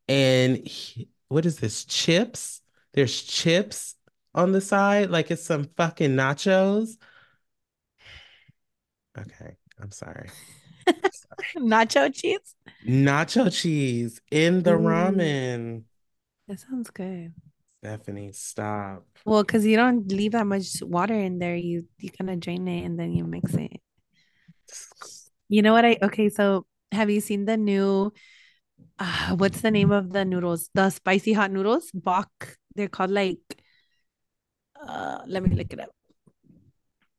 [0.09, 1.85] and he- what is this?
[1.85, 2.61] Chips?
[2.93, 3.97] There's chips
[4.35, 6.97] on the side, like it's some fucking nachos.
[9.19, 10.29] Okay, I'm sorry.
[11.57, 12.55] Nacho cheese.
[12.87, 14.85] Nacho cheese in the Mm.
[14.85, 15.83] ramen.
[16.49, 17.33] That sounds good.
[17.83, 19.07] Stephanie, stop.
[19.25, 21.57] Well, because you don't leave that much water in there.
[21.57, 23.81] You you kind of drain it and then you mix it.
[25.49, 28.13] You know what I okay, so have you seen the new
[28.99, 30.71] uh what's the name of the noodles?
[30.75, 31.91] The spicy hot noodles?
[31.93, 32.57] Bok.
[32.75, 33.39] They're called like
[34.87, 35.91] uh let me look it up.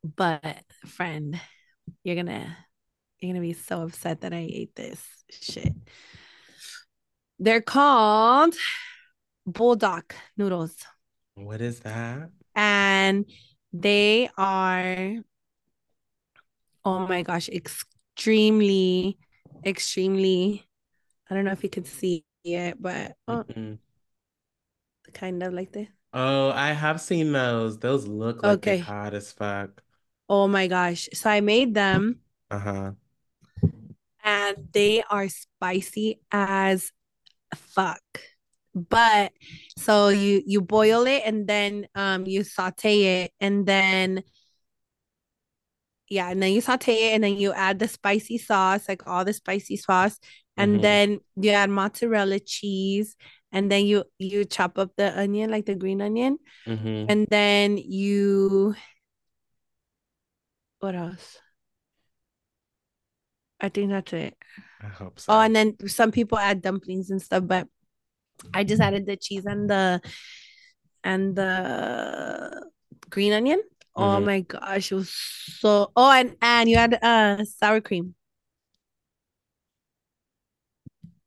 [0.03, 1.39] But friend,
[2.03, 2.55] you're gonna
[3.19, 5.01] you're gonna be so upset that I ate this
[5.32, 5.73] shit.
[7.39, 8.55] They're called
[9.49, 10.76] Buldak noodles.
[11.36, 12.30] What is that?
[12.55, 13.26] and
[13.73, 15.15] they are
[16.86, 19.17] oh my gosh extremely
[19.65, 20.65] extremely
[21.30, 23.78] i don't know if you could see it but oh, Mm-mm.
[25.13, 27.78] kind of like this Oh, I have seen those.
[27.78, 28.78] Those look like Okay.
[28.80, 29.84] hot as fuck.
[30.30, 32.19] oh my gosh so i made them
[32.49, 32.91] Uh-huh.
[34.23, 36.91] and they are spicy as
[37.55, 38.01] fuck
[38.73, 39.32] but
[39.78, 44.23] so you you boil it and then um you saute it and then
[46.09, 49.25] yeah and then you saute it and then you add the spicy sauce like all
[49.25, 50.19] the spicy sauce
[50.57, 50.81] and Mhm.
[50.81, 53.15] then you add mozzarella cheese
[53.51, 56.37] and then you you chop up the onion like the green onion
[56.67, 57.05] Mm-hmm.
[57.09, 58.75] and then you
[60.79, 61.37] what else
[63.61, 64.35] I think that's it
[64.81, 65.33] I hope so.
[65.33, 67.67] Oh, and then some people add dumplings and stuff, but
[68.53, 70.01] I just added the cheese and the
[71.03, 72.69] and the
[73.09, 73.61] green onion.
[73.95, 74.25] Oh Mhm.
[74.25, 75.91] my gosh, it was so.
[75.95, 78.15] Oh, and and you had uh sour cream.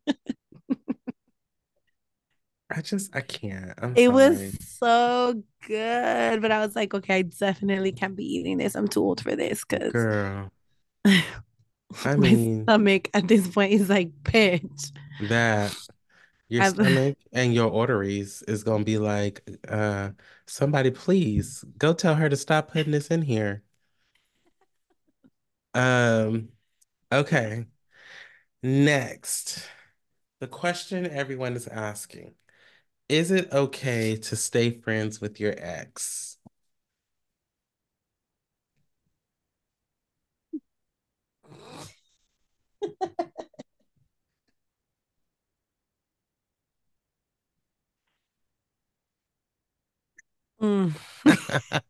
[2.70, 3.74] I just I can't.
[3.82, 4.44] I'm It was
[4.78, 8.76] so good, but I was like, okay, I definitely can't be eating this.
[8.76, 10.50] I'm too old for this because Girl.
[12.06, 12.36] I my
[12.66, 14.92] stomach at this point is like, bitch.
[15.20, 15.76] that
[16.50, 20.12] your I've- stomach and your arteries is gonna be like, uh,
[20.48, 23.64] somebody please go tell her to stop putting this in here.
[25.74, 26.50] Um,
[27.12, 27.66] okay.
[28.64, 29.68] Next,
[30.40, 32.36] the question everyone is asking,
[33.10, 36.38] is it okay to stay friends with your ex?
[50.62, 50.92] Mm.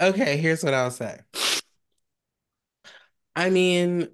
[0.00, 1.18] Okay, here's what I'll say.
[3.36, 4.08] I mean,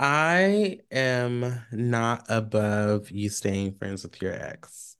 [0.00, 4.96] I am not above you staying friends with your ex.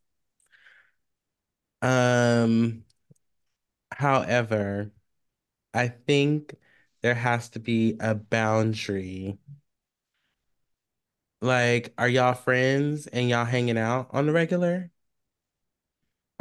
[1.82, 2.84] Um,
[3.92, 4.92] however,
[5.74, 6.56] I think
[7.02, 9.38] there has to be a boundary.
[11.42, 14.90] Like, are y'all friends and y'all hanging out on the regular?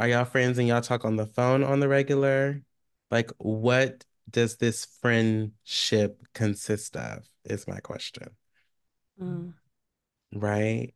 [0.00, 2.62] Are y'all friends and y'all talk on the phone on the regular?
[3.10, 7.28] Like, what does this friendship consist of?
[7.44, 8.28] Is my question.
[9.20, 9.52] Mm.
[10.32, 10.94] Right?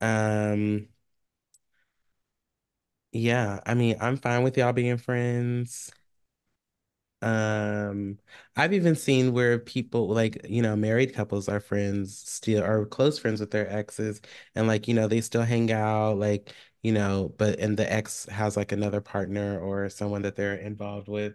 [0.00, 0.86] Um,
[3.10, 5.90] yeah, I mean, I'm fine with y'all being friends.
[7.22, 8.18] Um,
[8.54, 13.18] I've even seen where people like, you know, married couples are friends still are close
[13.18, 14.20] friends with their exes
[14.54, 16.52] and like, you know, they still hang out, like,
[16.84, 21.08] you know, but and the ex has like another partner or someone that they're involved
[21.08, 21.34] with.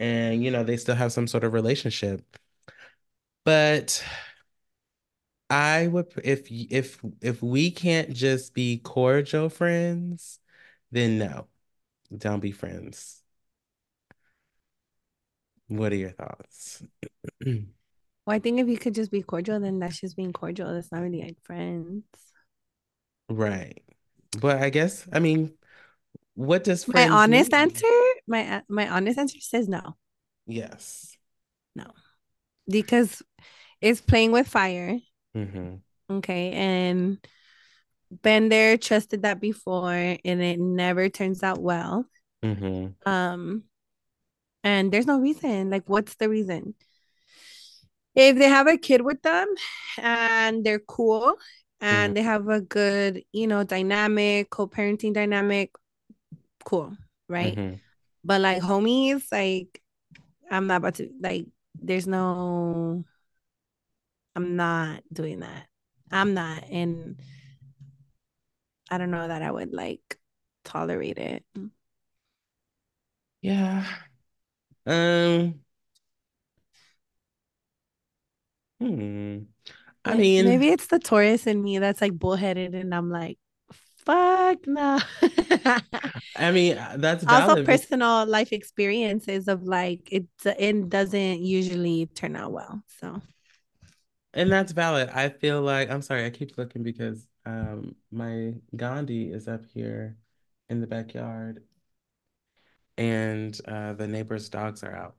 [0.00, 2.38] And, you know, they still have some sort of relationship.
[3.44, 4.04] But
[5.50, 10.40] I would if if if we can't just be cordial friends,
[10.90, 11.48] then no,
[12.16, 13.22] don't be friends.
[15.68, 16.82] What are your thoughts?
[18.26, 20.72] Well, I think if you could just be cordial, then that's just being cordial.
[20.72, 22.04] That's not really like friends.
[23.30, 23.82] Right.
[24.40, 25.54] But I guess, I mean,
[26.34, 27.60] what does My honest mean?
[27.60, 27.86] answer,
[28.26, 29.96] my my honest answer says no.
[30.46, 31.16] Yes.
[31.74, 31.86] No.
[32.68, 33.22] Because
[33.80, 34.98] it's playing with fire.
[35.36, 36.16] Mm-hmm.
[36.18, 36.52] Okay.
[36.52, 37.18] And
[38.22, 42.06] been there, trusted that before, and it never turns out well.
[42.44, 43.10] Mm-hmm.
[43.10, 43.64] Um,
[44.64, 45.70] and there's no reason.
[45.70, 46.74] Like, what's the reason?
[48.14, 49.46] If they have a kid with them
[49.98, 51.34] and they're cool
[51.80, 52.16] and Mm-hmm.
[52.16, 55.72] they have a good, you know, dynamic, co-parenting dynamic,
[56.64, 56.96] cool,
[57.28, 57.58] right?
[57.58, 57.80] Mm-hmm.
[58.24, 59.82] But like homies, like
[60.50, 61.46] I'm not about to like
[61.80, 63.04] there's no
[64.36, 65.66] I'm not doing that.
[66.10, 67.20] I'm not and
[68.90, 70.18] I don't know that I would like
[70.64, 71.44] tolerate it.
[73.42, 73.84] Yeah.
[74.86, 75.60] Um,
[78.80, 79.48] hmm.
[80.08, 83.38] I mean, Maybe it's the Taurus in me that's like bullheaded and I'm like,
[84.04, 84.98] fuck no.
[86.36, 87.68] I mean, that's also valid.
[87.68, 92.82] be- personal life experiences of like it it doesn't usually turn out well.
[93.00, 93.20] So
[94.34, 95.08] And that's valid.
[95.10, 100.16] I feel like, I'm sorry, I keep looking because um my Gandhi is up here
[100.68, 101.62] in the backyard
[102.96, 105.16] and uh the neighbor's dogs are out.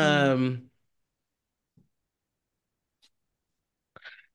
[0.00, 0.70] mm, Um,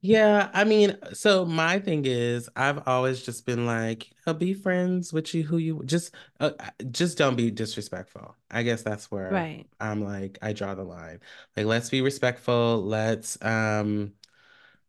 [0.02, 4.54] Yeah, I mean, so my thing is, I've always just been like, you know, be
[4.54, 6.52] friends with you who you just uh,
[6.92, 8.36] just don't be disrespectful.
[8.50, 9.66] I guess that's where right.
[9.82, 11.20] I'm like, I draw the line.
[11.58, 12.82] Like, let's be respectful.
[12.84, 14.14] Let's um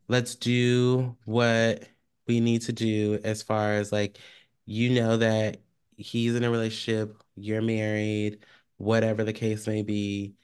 [0.08, 1.88] let's do what
[2.26, 4.18] we need to do as far as like,
[4.66, 5.58] you know that
[5.96, 8.44] he's in a relationship, you're married,
[8.78, 10.34] whatever the case may be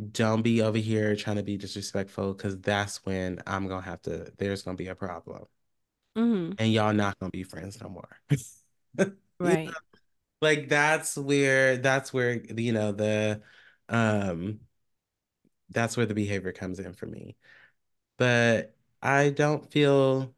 [0.00, 4.32] don't be over here trying to be disrespectful because that's when I'm gonna have to,
[4.38, 5.46] there's gonna be a problem.
[6.16, 8.08] hmm And y'all not gonna be friends no more.
[9.42, 9.76] You know, Right.
[10.42, 13.42] like that's where that's where you know the
[13.88, 14.60] um
[15.70, 17.36] that's where the behavior comes in for me.
[18.18, 20.34] But I don't feel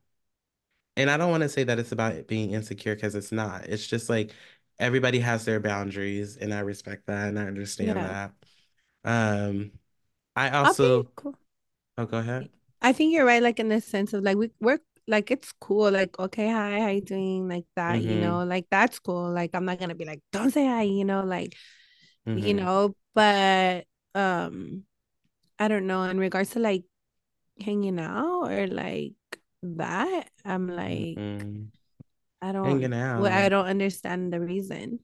[0.96, 3.64] and I don't want to say that it's about being insecure because it's not.
[3.66, 4.32] It's just like
[4.78, 8.04] everybody has their boundaries and I respect that and I understand Yeah.
[8.04, 8.32] that.
[9.04, 9.72] Um
[10.36, 11.34] I also cool.
[11.98, 12.50] oh go ahead.
[12.80, 15.90] I think you're right, like in the sense of like we we're like it's cool,
[15.90, 17.48] like okay, hi, how you doing?
[17.48, 18.16] Like that, you Mm-hmm.
[18.16, 19.30] know, like that's cool.
[19.32, 21.56] Like I'm not gonna be like, don't say hi, you know, like
[22.34, 22.54] you Mm-hmm.
[22.54, 24.84] know, but um,
[25.58, 26.84] I don't know, in regards to like
[27.60, 29.14] hanging out or like
[29.62, 31.66] that, I'm like, Mm-hmm.
[32.42, 35.00] I Hanging don't well, I don't understand the reason.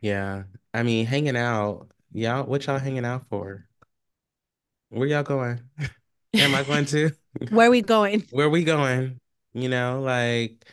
[0.00, 0.44] Yeah.
[0.74, 1.90] I mean, hanging out.
[2.12, 3.66] Y'all, what y'all hanging out for?
[4.90, 5.60] Where y'all going?
[6.38, 7.10] Am I going to?
[7.48, 8.26] Where are we going?
[8.30, 9.20] Where are we going?
[9.54, 10.64] You know, like,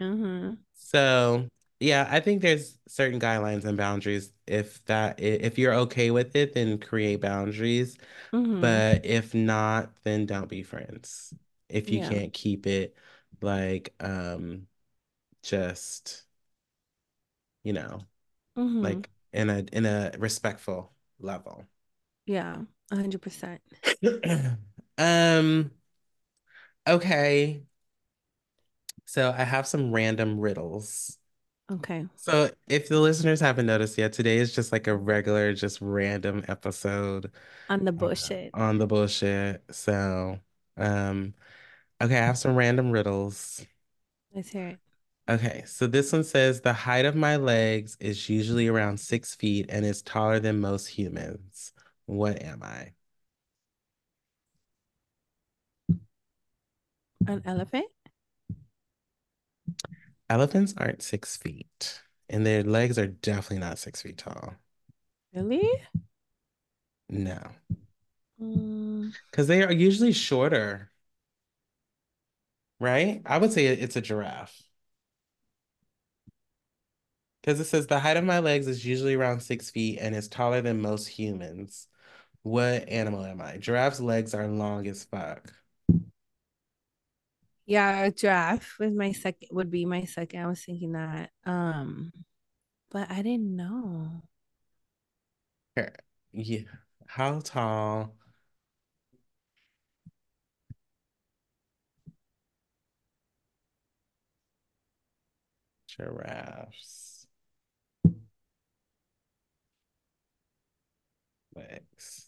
[0.00, 0.54] Mm-hmm.
[0.74, 1.48] so
[1.80, 4.32] yeah, I think there's certain guidelines and boundaries.
[4.46, 7.98] If that, if you're okay with it, then create boundaries.
[8.32, 8.82] Mm-hmm.
[8.82, 11.34] But if not, then don't be friends.
[11.68, 12.02] If you Yeah.
[12.02, 12.96] can't keep it
[13.42, 14.68] like, um,
[15.42, 16.24] just,
[17.64, 18.00] you know,
[18.56, 19.00] Mm-hmm.
[19.00, 21.66] like in a in a respectful level.
[22.26, 23.60] Yeah, a hundred percent.
[24.98, 25.70] Um,
[26.86, 27.62] okay.
[29.06, 31.18] So I have some random riddles.
[31.70, 32.06] Okay.
[32.16, 36.44] So if the listeners haven't noticed yet, today is just like a regular, just random
[36.48, 37.32] episode
[37.68, 38.54] On the uh, bullshit.
[38.54, 39.64] on the bullshit.
[39.74, 40.40] So,
[40.76, 41.34] um,
[42.02, 43.66] okay, I have some random riddles.
[44.34, 44.80] Let's hear it.
[45.28, 49.66] Okay, so this one says the height of my legs is usually around six feet
[49.68, 51.72] and is taller than most humans.
[52.06, 52.92] What am I?
[57.26, 57.86] An elephant?
[60.28, 64.54] Elephants aren't six feet, and their legs are definitely not six feet tall.
[65.34, 65.68] Really?
[67.08, 67.38] No,
[68.38, 69.10] hmm.
[69.30, 70.90] because they are usually shorter,
[72.80, 73.22] right?
[73.26, 74.62] I would say it's a giraffe.
[77.42, 80.28] Because it says the height of my legs is usually around six feet and is
[80.28, 81.88] taller than most humans.
[82.42, 83.58] What animal am I?
[83.58, 85.52] Giraffe's legs are long as fuck.
[87.66, 90.40] yeah, a giraffe was my second would be my second.
[90.40, 91.30] I was thinking that.
[91.46, 92.12] Um,
[92.90, 94.22] but I didn't know.
[95.74, 95.94] Here,
[96.32, 96.62] Yeah.
[97.06, 98.16] How tall?
[105.86, 107.11] Giraffes.
[111.54, 112.26] Legs.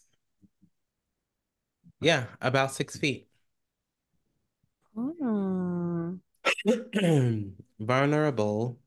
[2.01, 3.27] Yeah, about six feet.
[4.95, 6.15] Hmm.
[7.79, 8.79] Vulnerable.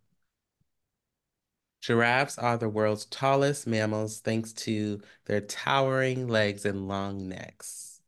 [1.81, 8.01] Giraffes are the world's tallest mammals thanks to their towering legs and long necks.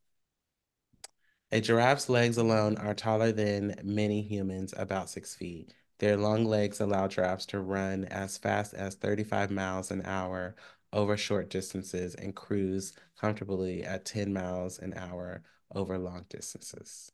[1.52, 5.74] A giraffe's legs alone are taller than many humans, about six feet.
[5.98, 10.54] Their long legs allow giraffes to run as fast as 35 miles an hour
[10.92, 15.42] over short distances and cruise comfortably at 10 miles an hour
[15.74, 17.12] over long distances.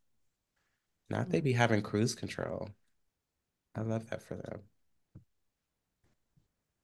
[1.11, 2.71] Not they be having cruise control.
[3.75, 4.61] I love that for them.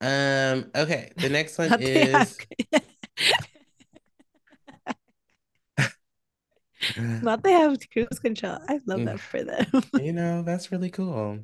[0.01, 2.39] Um, okay, the next one Not they have- is
[7.23, 8.59] Not they have cruise control.
[8.69, 9.67] I love that for them.
[9.95, 11.39] You know, that's really cool.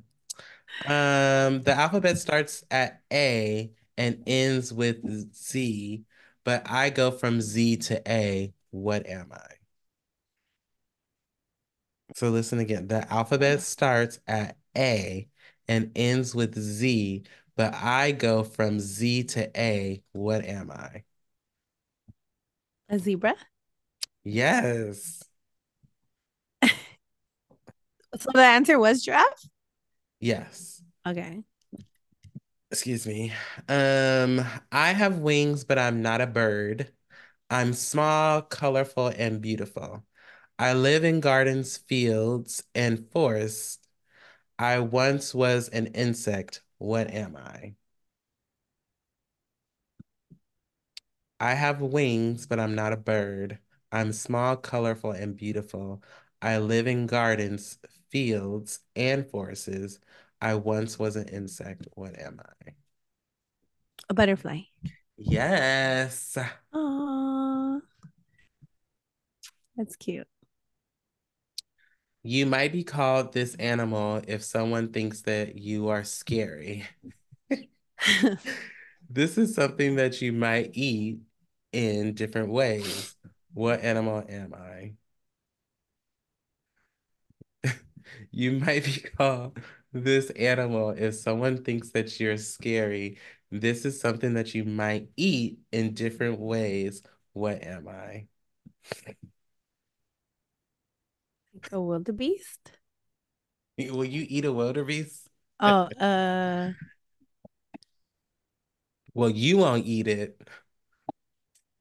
[0.87, 6.05] Um, the alphabet starts at A and ends with Z,
[6.45, 8.55] but I go from Z to A.
[8.71, 9.57] What am I?
[12.17, 12.89] So listen again.
[12.89, 15.29] The alphabet starts at A
[15.69, 17.25] and ends with Z,
[17.57, 20.03] but I go from Z to A.
[20.13, 21.05] What am I?
[22.89, 23.35] A zebra?
[24.25, 25.23] Yes.
[28.19, 29.49] So the answer was giraffe?
[30.21, 30.83] Yes.
[31.07, 31.43] Okay.
[32.71, 33.33] Excuse me.
[33.69, 34.41] Um,
[34.71, 36.93] I have wings, but I'm not a bird.
[37.51, 40.05] I'm small, colorful, and beautiful.
[40.59, 43.79] I live in gardens, fields, and forests.
[44.59, 46.63] I once was an insect.
[46.79, 47.77] What am I?
[51.41, 53.59] I have wings, but I'm not a bird.
[53.93, 56.03] I'm small, colorful, and beautiful.
[56.43, 57.79] I live in gardens,
[58.11, 59.99] fields, and forests.
[60.41, 61.87] I once was an insect.
[61.95, 62.71] What am I?
[64.09, 64.61] A butterfly.
[65.17, 66.37] Yes.
[66.75, 67.81] Aww.
[69.77, 70.27] That's cute.
[72.23, 76.85] You might be called this animal if someone thinks that you are scary.
[79.11, 81.21] This is something that you might eat
[81.73, 83.17] in different ways.
[83.55, 84.95] What animal am I?
[88.31, 89.59] You might be called
[89.93, 93.19] this animal if someone thinks that you're scary.
[93.51, 97.03] This is something that you might eat in different ways.
[97.33, 98.27] What am I?
[101.73, 102.73] a wildebeest?
[103.79, 105.29] Will you eat a wildebeest?
[105.61, 106.73] Oh, uh,
[109.15, 110.41] Well, you won't eat it,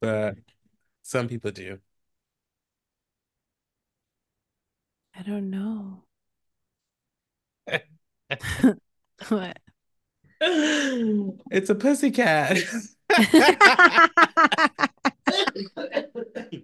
[0.00, 0.36] but
[1.02, 1.80] some people do.
[5.14, 6.04] I don't know.
[9.28, 9.58] What?
[10.40, 12.58] It's a pussycat.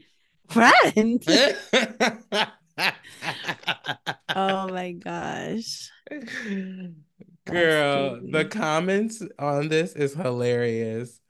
[0.48, 1.24] Friend.
[4.36, 5.90] Oh my gosh.
[7.46, 11.20] Girl, the comments on this is hilarious.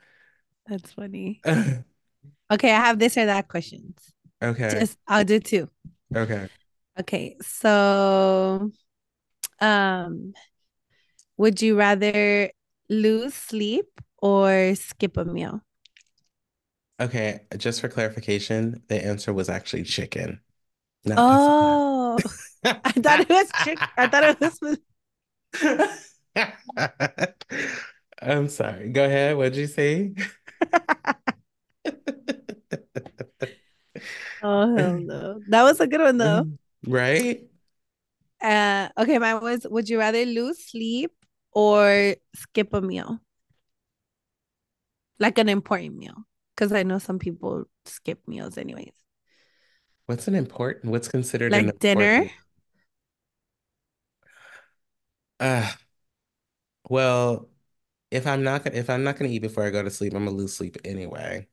[0.66, 1.40] That's funny.
[1.46, 1.84] Okay.
[2.50, 4.12] Okay, I have this or that questions.
[4.42, 4.68] Okay.
[4.80, 5.68] Just I'll do two.
[6.14, 6.48] Okay.
[6.98, 8.70] Okay, so
[9.60, 10.34] um
[11.36, 12.50] would you rather
[12.88, 15.60] lose sleep or skip a meal?
[17.00, 17.40] Okay.
[17.56, 20.40] Just for clarification, the answer was actually chicken.
[21.04, 22.18] Not Oh,
[22.64, 24.78] I thought it was chick- I thought it was.
[28.22, 28.90] I'm sorry.
[28.90, 29.36] Go ahead.
[29.36, 30.14] What'd you say?
[34.42, 35.40] Oh hell no.
[35.48, 36.46] That was a good one though.
[36.86, 37.48] Right?
[38.44, 41.12] Uh okay, mine was would you rather lose sleep
[41.52, 43.20] or skip a meal?
[45.18, 46.14] Like an important meal.
[46.54, 48.92] Because I know some people skip meals anyways.
[50.06, 50.92] What's an important?
[50.92, 52.30] What's considered an Like dinner?
[55.40, 55.70] Uh,
[56.90, 57.50] well,
[58.10, 60.26] if I'm not gonna if I'm not gonna eat before I go to sleep, I'm
[60.26, 61.48] gonna lose sleep anyway.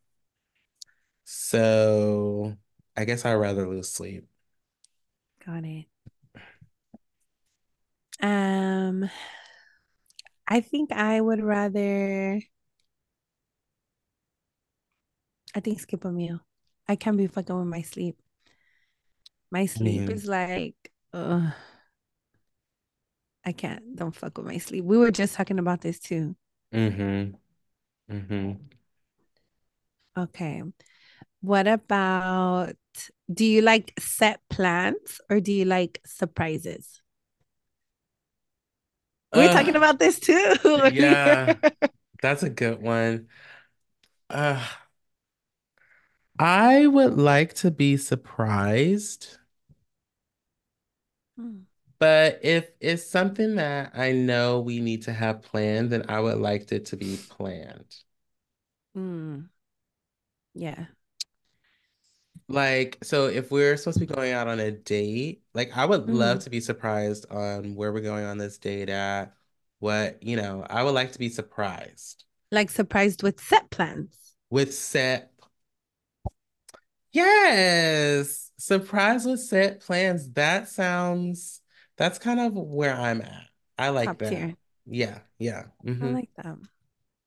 [1.26, 2.58] So
[2.96, 4.28] I guess I'd rather lose sleep.
[5.46, 5.88] Got it.
[8.22, 9.10] Um,
[10.48, 12.42] I think I would rather
[15.56, 16.40] I think skip a meal.
[16.88, 18.18] I can't be fucking with my sleep.
[19.52, 20.76] My sleep mean, is like,
[21.14, 21.54] ugh,
[23.46, 23.96] I can't.
[23.96, 24.86] Don't fuck with my sleep.
[24.86, 26.36] We were just talking about this too.
[26.74, 27.36] mm-hmm,
[28.12, 28.52] mm-hmm.
[30.18, 30.64] Okay.
[31.42, 32.74] What about,
[33.34, 37.01] do you like set plans or do you like surprises?
[39.34, 41.58] We were talking Uh, about this too yeah,
[42.22, 43.30] that's a good one.
[44.30, 44.66] Uh,
[46.40, 49.38] I would like to be surprised,
[51.38, 51.62] Hmm.
[52.00, 56.38] but if it's something that I know we need to have planned, then I would
[56.40, 57.86] like it to be planned.
[58.96, 59.52] Hmm.
[60.54, 60.88] Yeah.
[62.52, 66.10] Like, so if we're supposed to be going out on a date, like I would
[66.10, 69.36] love hmm to be surprised on where we're going on this date at,
[69.80, 74.36] what, you know, I would like to be surprised Like surprised with set plans.
[74.50, 75.32] with set,
[77.12, 80.32] yes, surprise with set plans.
[80.34, 81.62] That sounds,
[81.98, 83.48] that's kind of where I'm at.
[83.78, 84.42] I like Top that.
[84.42, 84.56] tier.
[84.86, 85.68] Yeah, yeah.
[86.02, 86.16] I Mm-hmm.
[86.16, 86.58] like that.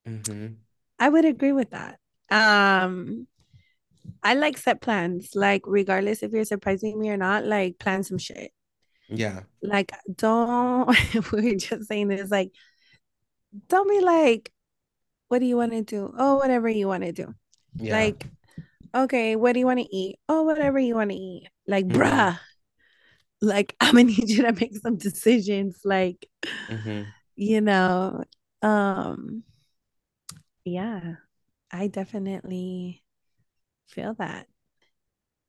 [0.07, 0.55] Mm-hmm.
[0.99, 1.99] I would agree with that.
[2.31, 3.27] Um,
[4.23, 5.31] I like set plans.
[5.35, 8.53] Like, regardless if you're surprising me or not, like plan some shit.
[9.09, 9.43] Yeah.
[9.63, 10.89] Like, don't
[11.33, 12.53] we are just saying this, like,
[13.69, 14.53] don't be like,
[15.29, 16.13] what do you want to do?
[16.19, 17.35] Oh, whatever you want to do.
[17.77, 17.95] Yeah.
[17.95, 18.27] Like,
[18.95, 20.19] okay, what do you want to eat?
[20.29, 21.49] Oh, whatever you want to eat.
[21.67, 22.01] Like, Mm-hmm.
[22.01, 22.39] bruh,
[23.41, 25.81] like I'm gonna need you to make some decisions.
[25.85, 26.27] Like,
[26.69, 27.03] Mm-hmm.
[27.37, 28.25] you know,
[28.63, 29.45] um,
[30.65, 31.17] yeah,
[31.71, 33.04] I definitely
[33.89, 34.47] feel that.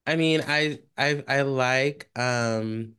[0.08, 2.96] I mean, I I I like um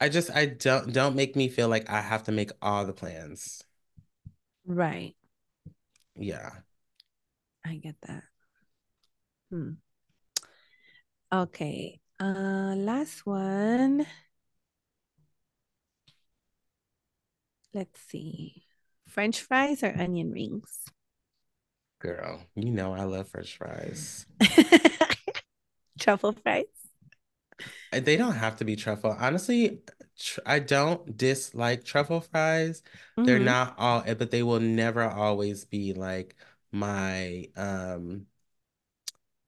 [0.00, 2.92] I just I don't don't make me feel like I have to make all the
[2.92, 3.62] plans.
[4.66, 5.14] Right.
[6.16, 6.50] Yeah.
[7.64, 8.24] I get that.
[9.50, 9.72] Hmm.
[11.32, 12.00] Okay.
[12.20, 14.06] Uh, last one.
[17.74, 18.64] Let's see.
[19.08, 20.84] French fries or onion rings?
[22.02, 24.26] Girl, you know I love French fries.
[25.98, 26.66] Truffle fries?
[27.92, 29.16] Uh, They don't have to be truffle.
[29.18, 29.82] Honestly,
[30.18, 32.82] tr I don't dislike truffle fries.
[33.24, 36.36] They're hmm not all, eh, but they will never always be like
[36.72, 38.26] my um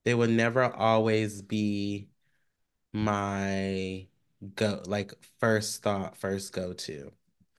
[0.05, 2.09] they will never always be
[2.93, 4.09] my
[4.57, 7.13] go like first thought, first go to.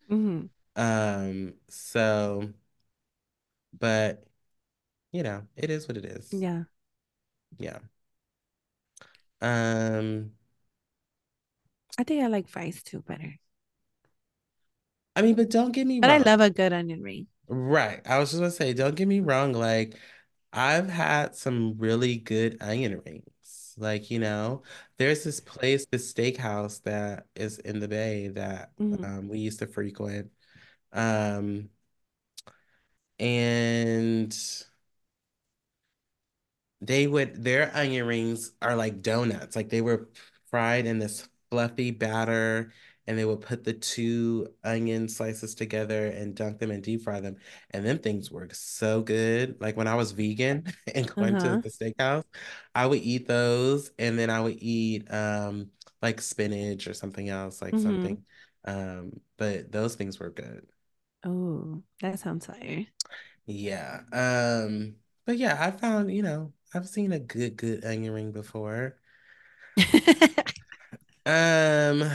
[0.09, 2.53] hmm Um, so,
[3.77, 4.25] but
[5.15, 6.31] you know, it is what it is.
[6.31, 6.65] Yeah.
[7.57, 7.79] Yeah.
[9.41, 10.31] Um,
[11.97, 13.37] I think I like fries too better.
[15.15, 17.27] I mean, but don't get me But I love a good onion ring.
[17.47, 18.01] Right.
[18.07, 19.53] I was just gonna say, don't get me wrong.
[19.53, 19.95] Like,
[20.53, 23.75] I've had some really good onion rings.
[23.77, 24.63] Like, you know,
[24.97, 29.59] there's this place, this steakhouse that is in the Bay that hmm um, we used
[29.59, 30.31] to frequent.
[30.93, 31.69] Um,
[33.19, 34.35] and
[36.81, 39.55] they would their onion rings are like donuts.
[39.55, 40.09] Like they were
[40.49, 42.71] fried in this fluffy batter,
[43.07, 47.19] and they would put the two onion slices together and dunk them and deep fry
[47.19, 47.37] them.
[47.71, 49.59] And then things were so good.
[49.61, 50.65] Like when I was vegan
[50.95, 51.61] and going to Uh-huh.
[51.61, 52.23] the steakhouse,
[52.73, 55.71] I would eat those, and then I would eat um
[56.01, 58.23] like spinach or something else, like hmm something.
[58.65, 60.67] Um, but those things were good.
[61.25, 62.85] Oh, that sounds fire.
[63.45, 64.01] Yeah.
[64.11, 64.95] Um,
[65.25, 68.97] but yeah, I found, you know, I've seen a good, good onion ring before.
[71.27, 72.11] Um,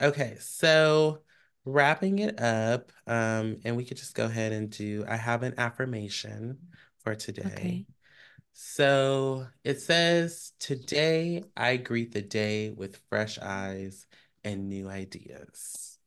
[0.00, 1.22] okay, so
[1.64, 5.54] wrapping it up, um, and we could just go ahead and do, I have an
[5.58, 6.58] affirmation
[6.98, 7.46] for today.
[7.46, 7.86] Okay.
[8.52, 14.06] So it says, Today I greet the day with fresh eyes
[14.44, 15.98] and new ideas.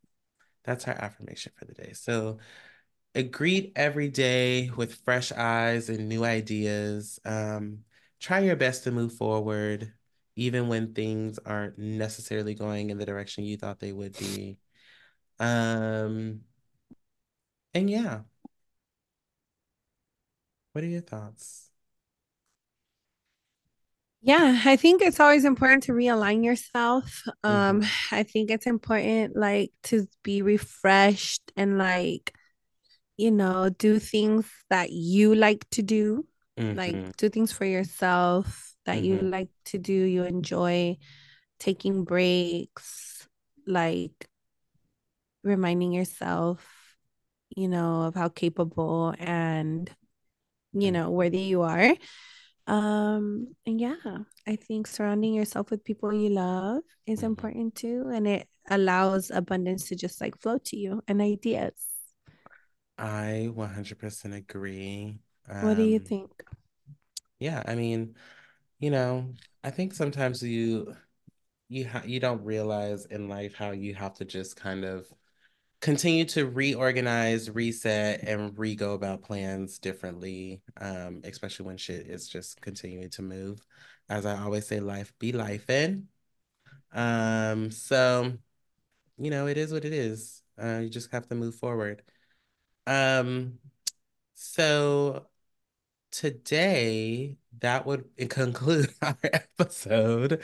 [0.64, 1.92] That's our affirmation for the day.
[1.94, 2.38] So
[3.24, 7.20] greet every day with fresh eyes and new ideas.
[7.26, 7.80] Um,
[8.20, 9.94] try your best to move forward,
[10.36, 14.58] even when things aren't necessarily going in the direction you thought they would be.
[15.40, 16.42] Um,
[17.74, 18.22] and yeah.
[20.74, 21.70] What are your thoughts?
[24.22, 27.24] Yeah, I think it's always important to realign yourself.
[27.44, 28.16] Um, mm-hmm.
[28.16, 32.34] I think it's important like to be refreshed and like
[33.20, 36.26] you know, do things that you like to do,
[36.58, 36.78] mm-hmm.
[36.78, 39.06] like do things for yourself that mm-hmm.
[39.06, 40.98] you like to do, you enjoy
[41.60, 43.28] taking breaks,
[43.68, 44.30] like
[45.44, 46.66] reminding yourself,
[47.50, 49.92] you know, of how capable and,
[50.72, 50.94] you mm-hmm.
[50.94, 51.94] know, worthy you are.
[52.68, 53.98] Um, and yeah,
[54.48, 57.26] I think surrounding yourself with people you love is mm-hmm.
[57.26, 58.10] important too.
[58.14, 61.74] And it allows abundance to just like flow to you and ideas.
[63.00, 65.20] I 100% agree.
[65.62, 66.32] What do you um, think?
[67.40, 68.16] Yeah, I mean,
[68.80, 69.34] you know,
[69.64, 70.96] I think sometimes you
[71.70, 75.08] you ha- you don't realize in life how you have to just kind of
[75.82, 80.62] continue to reorganize, reset, and re-go about plans differently.
[80.78, 83.66] Um, especially when shit is just continuing to move.
[84.10, 86.08] As I always say, life be life in.
[86.94, 88.34] Um, so
[89.18, 90.42] you know, it is what it is.
[90.62, 92.04] Uh, you just have to move forward.
[92.90, 93.60] Um,
[94.36, 95.28] so
[96.12, 100.44] today that would conclude our episode.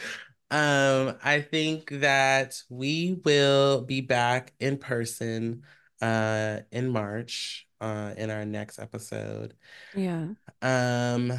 [0.51, 5.63] Um, I think that we will be back in person
[6.01, 9.55] uh in March uh in our next episode.
[9.93, 10.35] Yeah.
[10.61, 11.33] Um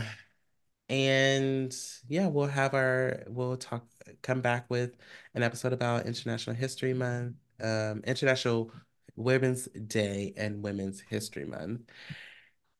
[0.89, 1.77] and
[2.09, 3.87] yeah, we'll have our we'll talk
[4.23, 4.97] come back with
[5.35, 8.71] an episode about International History Month, um International
[9.17, 11.83] Women's Day and Women's History Month.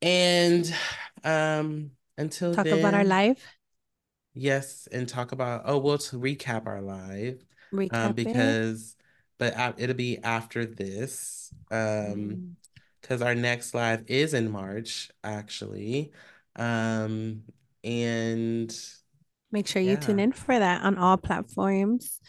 [0.01, 0.73] And
[1.23, 3.43] um until talk then, about our live.
[4.33, 7.43] Yes, and talk about oh well to recap our live.
[7.73, 9.05] Um, recap um, because it.
[9.37, 11.53] but it'll be after this.
[11.71, 12.57] Um
[13.01, 13.25] because mm.
[13.25, 16.11] our next live is in March, actually.
[16.55, 17.43] Um
[17.83, 18.75] and
[19.51, 19.95] make sure you yeah.
[19.95, 22.19] tune in for that on all platforms.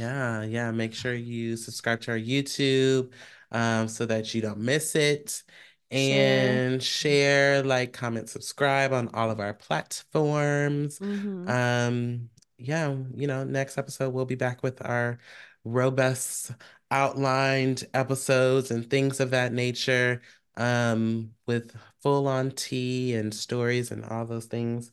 [0.00, 0.70] Yeah, yeah.
[0.70, 3.12] Make sure you subscribe to our YouTube
[3.52, 5.42] um, so that you don't miss it.
[5.90, 7.60] And share.
[7.60, 11.00] share, like, comment, subscribe on all of our platforms.
[11.00, 11.48] Mm-hmm.
[11.48, 15.18] Um, yeah, you know, next episode we'll be back with our
[15.64, 16.52] robust
[16.90, 20.20] outlined episodes and things of that nature
[20.56, 24.90] um with full on tea and stories and all those things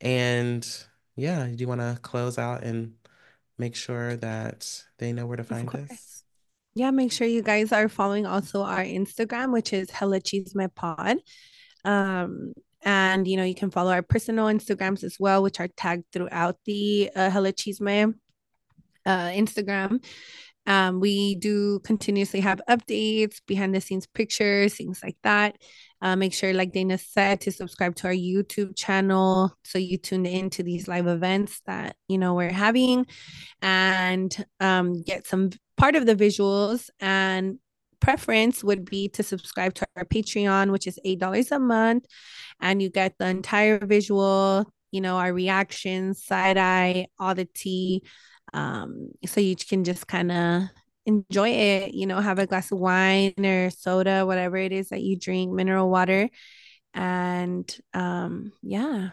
[0.00, 0.84] and
[1.14, 2.92] yeah do you want to close out and
[3.58, 6.24] make sure that they know where to find us.
[6.74, 11.16] Yeah, make sure you guys are following also our Instagram, which is Hella Chisme Pod.
[11.84, 12.52] Um,
[12.82, 16.56] and you know, you can follow our personal Instagrams as well, which are tagged throughout
[16.66, 18.14] the uh, Hella Chisme
[19.06, 20.04] uh, Instagram.
[20.66, 25.56] Um, we do continuously have updates, behind the scenes pictures, things like that.
[26.02, 30.26] Uh, make sure, like Dana said, to subscribe to our YouTube channel so you tune
[30.26, 33.06] in to these live events that you know we're having,
[33.62, 36.90] and um, get some part of the visuals.
[37.00, 37.58] And
[38.00, 42.04] preference would be to subscribe to our Patreon, which is eight dollars a month,
[42.60, 44.70] and you get the entire visual.
[44.92, 48.02] You know our reactions, side eye, all the tea
[48.56, 50.62] um, so you can just kind of
[51.04, 55.02] enjoy it, you know, have a glass of wine or soda, whatever it is that
[55.02, 56.30] you drink, mineral water.
[56.94, 59.10] And um, yeah.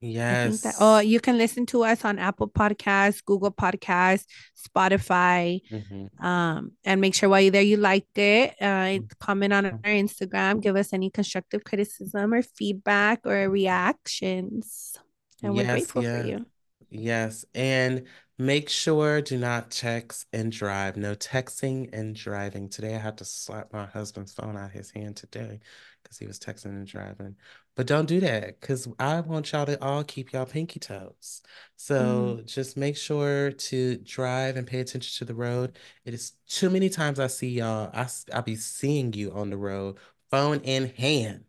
[0.00, 0.62] Yes.
[0.62, 4.24] That, oh, you can listen to us on Apple Podcasts, Google Podcasts,
[4.56, 5.60] Spotify.
[5.70, 6.24] Mm-hmm.
[6.24, 8.56] Um, and make sure while you're there, you like it.
[8.60, 10.62] Uh, comment on our Instagram.
[10.62, 14.96] Give us any constructive criticism or feedback or reactions.
[15.42, 16.20] And yes, we're grateful yeah.
[16.22, 16.46] for you.
[16.90, 17.44] Yes.
[17.54, 18.04] And
[18.42, 20.96] Make sure do not text and drive.
[20.96, 22.68] No texting and driving.
[22.68, 25.60] Today I had to slap my husband's phone out of his hand today
[26.02, 27.36] because he was texting and driving.
[27.76, 31.42] But don't do that because I want y'all to all keep y'all pinky toes.
[31.76, 32.46] So mm.
[32.46, 35.78] just make sure to drive and pay attention to the road.
[36.04, 37.90] It is too many times I see y'all.
[37.94, 39.98] I I'll be seeing you on the road,
[40.32, 41.44] phone in hand.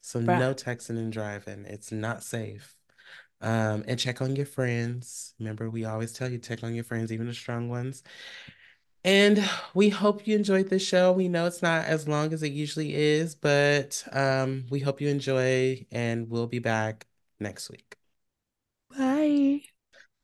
[0.00, 0.38] So Bruh.
[0.38, 1.64] no texting and driving.
[1.64, 2.76] It's not safe.
[3.44, 5.34] Um, and check on your friends.
[5.38, 8.02] Remember, we always tell you check on your friends, even the strong ones.
[9.04, 11.12] And we hope you enjoyed this show.
[11.12, 15.08] We know it's not as long as it usually is, but um, we hope you
[15.08, 17.06] enjoy, and we'll be back
[17.38, 17.96] next week.
[18.96, 19.60] Bye.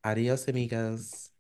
[0.03, 1.31] Adios, amigos.